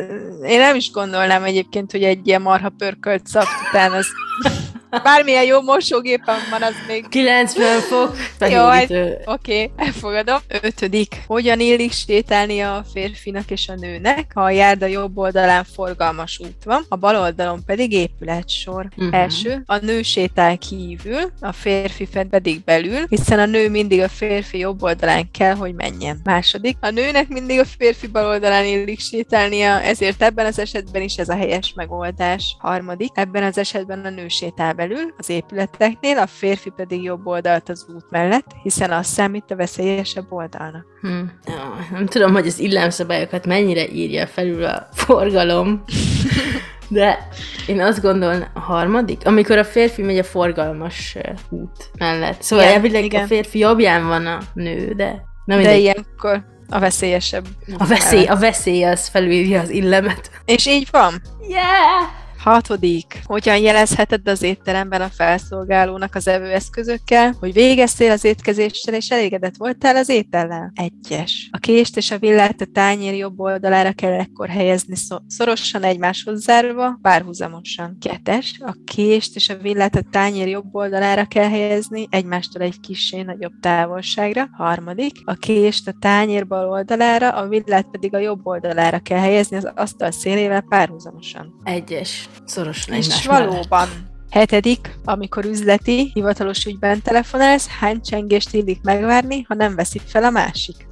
[0.45, 4.07] én nem is gondolnám egyébként, hogy egy ilyen marha pörkölt szaft után az
[5.03, 8.15] bármilyen jó mosógépen van, az még 90 fok.
[8.39, 8.91] Jó, hát-.
[8.91, 10.37] Oké, okay, elfogadom.
[10.61, 11.23] Ötödik.
[11.27, 16.63] Hogyan illik sétálni a férfinak és a nőnek, ha a járda jobb oldalán forgalmas út
[16.63, 18.87] van, a bal oldalon pedig épületsor.
[18.95, 19.15] Uh-huh.
[19.15, 24.57] Első, a nő sétál kívül, a férfi pedig belül, hiszen a nő mindig a férfi
[24.57, 26.19] jobb oldalán kell, hogy menjen.
[26.23, 31.15] Második, a nőnek mindig a férfi bal oldalán illik sétálnia, ezért ebben az esetben is
[31.15, 32.55] ez a helyes megoldás.
[32.59, 34.86] Harmadik, ebben az esetben a nő sétál belül,
[35.17, 40.31] az épületeknél, a férfi pedig jobb oldalt az út mellett, hiszen az számít a veszélyesebb
[40.31, 40.85] oldalnak.
[41.01, 41.23] Hm.
[41.91, 45.83] Nem tudom, hogy az illemszabályokat mennyire írja felül a forgalom,
[46.88, 47.27] de
[47.67, 51.17] én azt gondolom, a harmadik, amikor a férfi megy a forgalmas
[51.49, 52.41] út mellett.
[52.41, 53.23] Szóval Igen, elvileg igen.
[53.23, 57.45] a férfi jobbján van a nő, de nem De ilyenkor a veszélyesebb.
[57.77, 60.31] A veszély, a veszély az felülírja az illemet.
[60.45, 61.21] És így van.
[61.47, 62.25] Yeah!
[62.47, 63.21] Hatodik.
[63.23, 69.95] Hogyan jelezheted az étteremben a felszolgálónak az evőeszközökkel, hogy végeztél az étkezéssel és elégedett voltál
[69.95, 70.71] az étellel?
[70.75, 71.49] Egyes.
[71.51, 76.41] A kést és a villát a tányér jobb oldalára kell ekkor helyezni szor- szorosan egymáshoz
[76.41, 77.97] zárva, párhuzamosan.
[77.99, 78.59] Kettes.
[78.65, 83.53] A kést és a villát a tányér jobb oldalára kell helyezni egymástól egy kissé nagyobb
[83.61, 84.49] távolságra.
[84.57, 85.15] Harmadik.
[85.25, 89.71] A kést a tányér bal oldalára, a villát pedig a jobb oldalára kell helyezni az
[89.75, 91.61] asztal szélével párhuzamosan.
[91.63, 92.29] Egyes.
[92.45, 93.47] Szorosan És egymás mellett.
[93.49, 93.88] valóban.
[94.29, 100.29] Hetedik, amikor üzleti, hivatalos ügyben telefonálsz, hány csengést illik megvárni, ha nem veszik fel a
[100.29, 100.88] másik?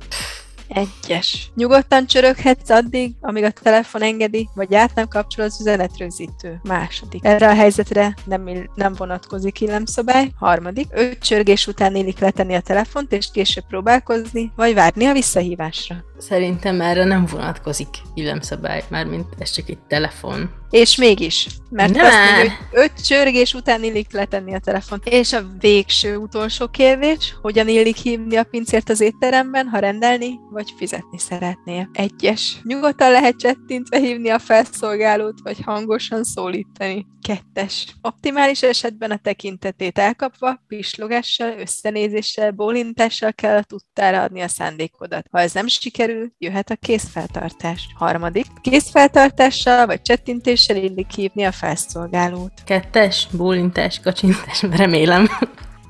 [0.67, 1.51] Egyes.
[1.55, 6.59] Nyugodtan csöröghetsz addig, amíg a telefon engedi, vagy át nem kapcsol az üzenetrögzítő.
[6.63, 7.25] Második.
[7.25, 10.31] Erre a helyzetre nem, ill- nem vonatkozik illemszabály.
[10.39, 10.87] Harmadik.
[10.91, 15.95] Öt csörgés után illik letenni a telefont, és később próbálkozni, vagy várni a visszahívásra.
[16.17, 20.49] Szerintem erre nem vonatkozik illemszabály, mármint ez csak egy telefon.
[20.75, 22.05] És mégis, mert Nem.
[22.05, 25.05] azt mondja, hogy öt csörgés után illik letenni a telefont.
[25.05, 30.73] És a végső utolsó kérdés, hogyan illik hívni a pincért az étteremben, ha rendelni vagy
[30.77, 31.89] fizetni szeretnél?
[31.93, 32.57] Egyes.
[32.63, 37.05] Nyugodtan lehet csettintve hívni a felszolgálót, vagy hangosan szólítani.
[37.21, 37.87] Kettes.
[38.01, 45.25] Optimális esetben a tekintetét elkapva, pislogással, összenézéssel, bólintással kell a tudtára adni a szándékodat.
[45.31, 47.87] Ha ez nem sikerül, jöhet a készfeltartás.
[47.95, 48.45] Harmadik.
[48.61, 52.51] Készfeltartással vagy csettintéssel illik hívni a felszolgálót.
[52.65, 55.29] Kettes, bólintás, kacsintás, remélem.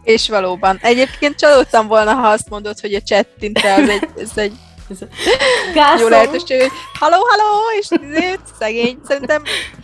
[0.04, 0.78] És valóban.
[0.82, 4.54] Egyébként csalódtam volna, ha azt mondod, hogy a csettinte az egy, ez egy
[5.74, 6.00] Gászom.
[6.00, 7.88] Jó lehetőség, hogy haló, haló, és
[8.60, 9.42] szegény, szerintem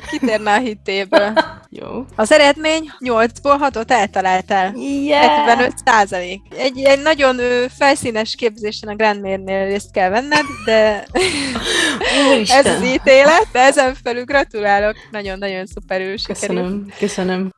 [0.10, 1.34] kitérne a hitéből.
[1.70, 2.06] Jó.
[2.16, 4.74] Az eredmény 8-ból 6-ot eltaláltál.
[4.76, 5.45] Yeah.
[5.45, 6.41] 75 százalék.
[6.58, 7.39] Egy, egy nagyon
[7.78, 11.06] felszínes képzésen a Grand Mairnél részt kell venned, de
[12.47, 14.95] ez az ítélet, de ezen felül gratulálok.
[15.12, 16.39] Nagyon-nagyon szuperül sikerült.
[16.39, 17.52] Köszönöm, köszönöm.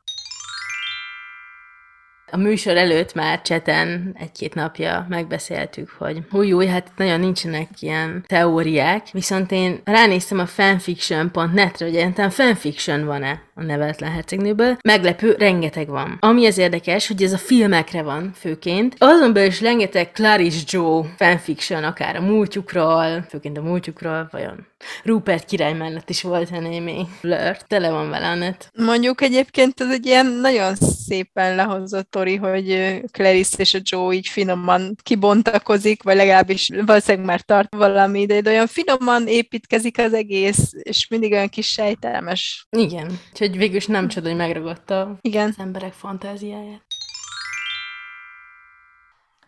[2.34, 8.24] A műsor előtt már cseten egy-két napja megbeszéltük, hogy új, új, hát nagyon nincsenek ilyen
[8.26, 14.76] teóriák, viszont én ránéztem a fanfiction.net-re, hogy egyáltalán fanfiction van-e a nevetlen hercegnőből.
[14.84, 16.16] Meglepő, rengeteg van.
[16.20, 18.94] Ami az érdekes, hogy ez a filmekre van főként.
[18.98, 24.66] Azon belül is rengeteg Clarice Joe fanfiction, akár a múltjukról, főként a múltjukról, vajon
[25.02, 28.70] Rupert király mellett is volt a némi flirt, tele van vele a net.
[28.74, 34.28] Mondjuk egyébként ez egy ilyen nagyon szépen lehozott tori, hogy Clarice és a Joe így
[34.28, 40.72] finoman kibontakozik, vagy legalábbis valószínűleg már tart valami ide, de olyan finoman építkezik az egész,
[40.82, 42.66] és mindig olyan kis sejtelmes.
[42.70, 45.48] Igen, úgyhogy végül is nem csoda, hogy megragadta Igen.
[45.48, 46.82] az emberek fantáziáját.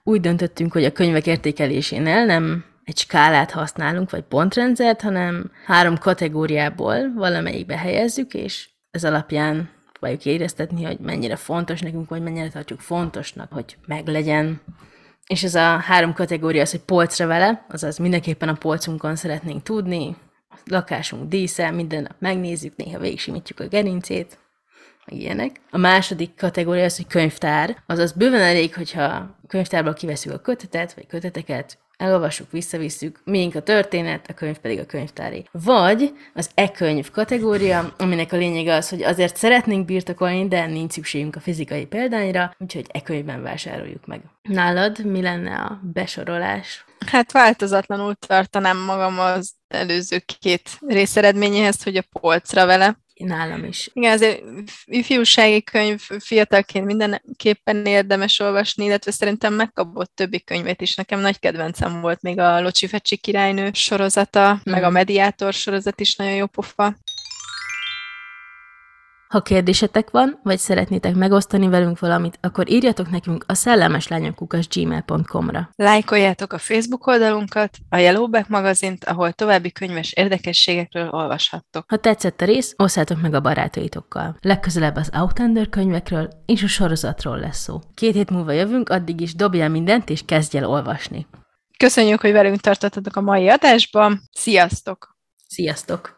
[0.03, 7.13] Úgy döntöttünk, hogy a könyvek értékelésénél nem egy skálát használunk, vagy pontrendszert, hanem három kategóriából
[7.15, 13.53] valamelyikbe helyezzük, és ez alapján próbáljuk éreztetni, hogy mennyire fontos nekünk, vagy mennyire tartjuk fontosnak,
[13.53, 14.61] hogy meglegyen.
[15.27, 20.17] És ez a három kategória az, hogy polcra vele, azaz mindenképpen a polcunkon szeretnénk tudni,
[20.51, 24.39] a lakásunk dísze, minden nap megnézzük, néha végigsimítjuk a gerincét,
[25.07, 25.61] meg ilyenek.
[25.71, 31.07] A második kategória az, hogy könyvtár, azaz bőven elég, hogyha könyvtárból kiveszünk a kötetet, vagy
[31.07, 35.45] köteteket, elolvassuk, visszavisszük, miénk a történet, a könyv pedig a könyvtáré.
[35.53, 41.37] Vagy az e-könyv kategória, aminek a lényege az, hogy azért szeretnénk birtokolni, de nincs szükségünk
[41.37, 44.21] a fizikai példányra, úgyhogy e-könyvben vásároljuk meg.
[44.43, 46.85] Nálad mi lenne a besorolás?
[47.07, 52.99] Hát változatlanul tartanám magam az előző két részeredményéhez, hogy a polcra vele.
[53.25, 53.91] Nálam is.
[53.93, 54.43] Igen, azért
[54.85, 60.95] ifjúsági könyv fiatalként mindenképpen érdemes olvasni, illetve szerintem megkapott többi könyvet is.
[60.95, 64.73] Nekem nagy kedvencem volt még a Locsi Fecsi királynő sorozata, mm.
[64.73, 66.97] meg a Mediátor sorozat is nagyon jó pofa.
[69.29, 75.71] Ha kérdésetek van, vagy szeretnétek megosztani velünk valamit, akkor írjatok nekünk a szellemeslányokkukas gmail.com-ra.
[75.77, 81.85] Lájkoljátok a Facebook oldalunkat, a Yellowback magazint, ahol további könyves érdekességekről olvashattok.
[81.89, 84.37] Ha tetszett a rész, osszátok meg a barátaitokkal.
[84.41, 87.81] Legközelebb az Outlander könyvekről és a sorozatról lesz szó.
[87.95, 91.27] Két hét múlva jövünk, addig is dobjál mindent és kezdj el olvasni.
[91.77, 94.21] Köszönjük, hogy velünk tartottatok a mai adásban.
[94.33, 95.17] Sziasztok!
[95.49, 96.16] Sziasztok!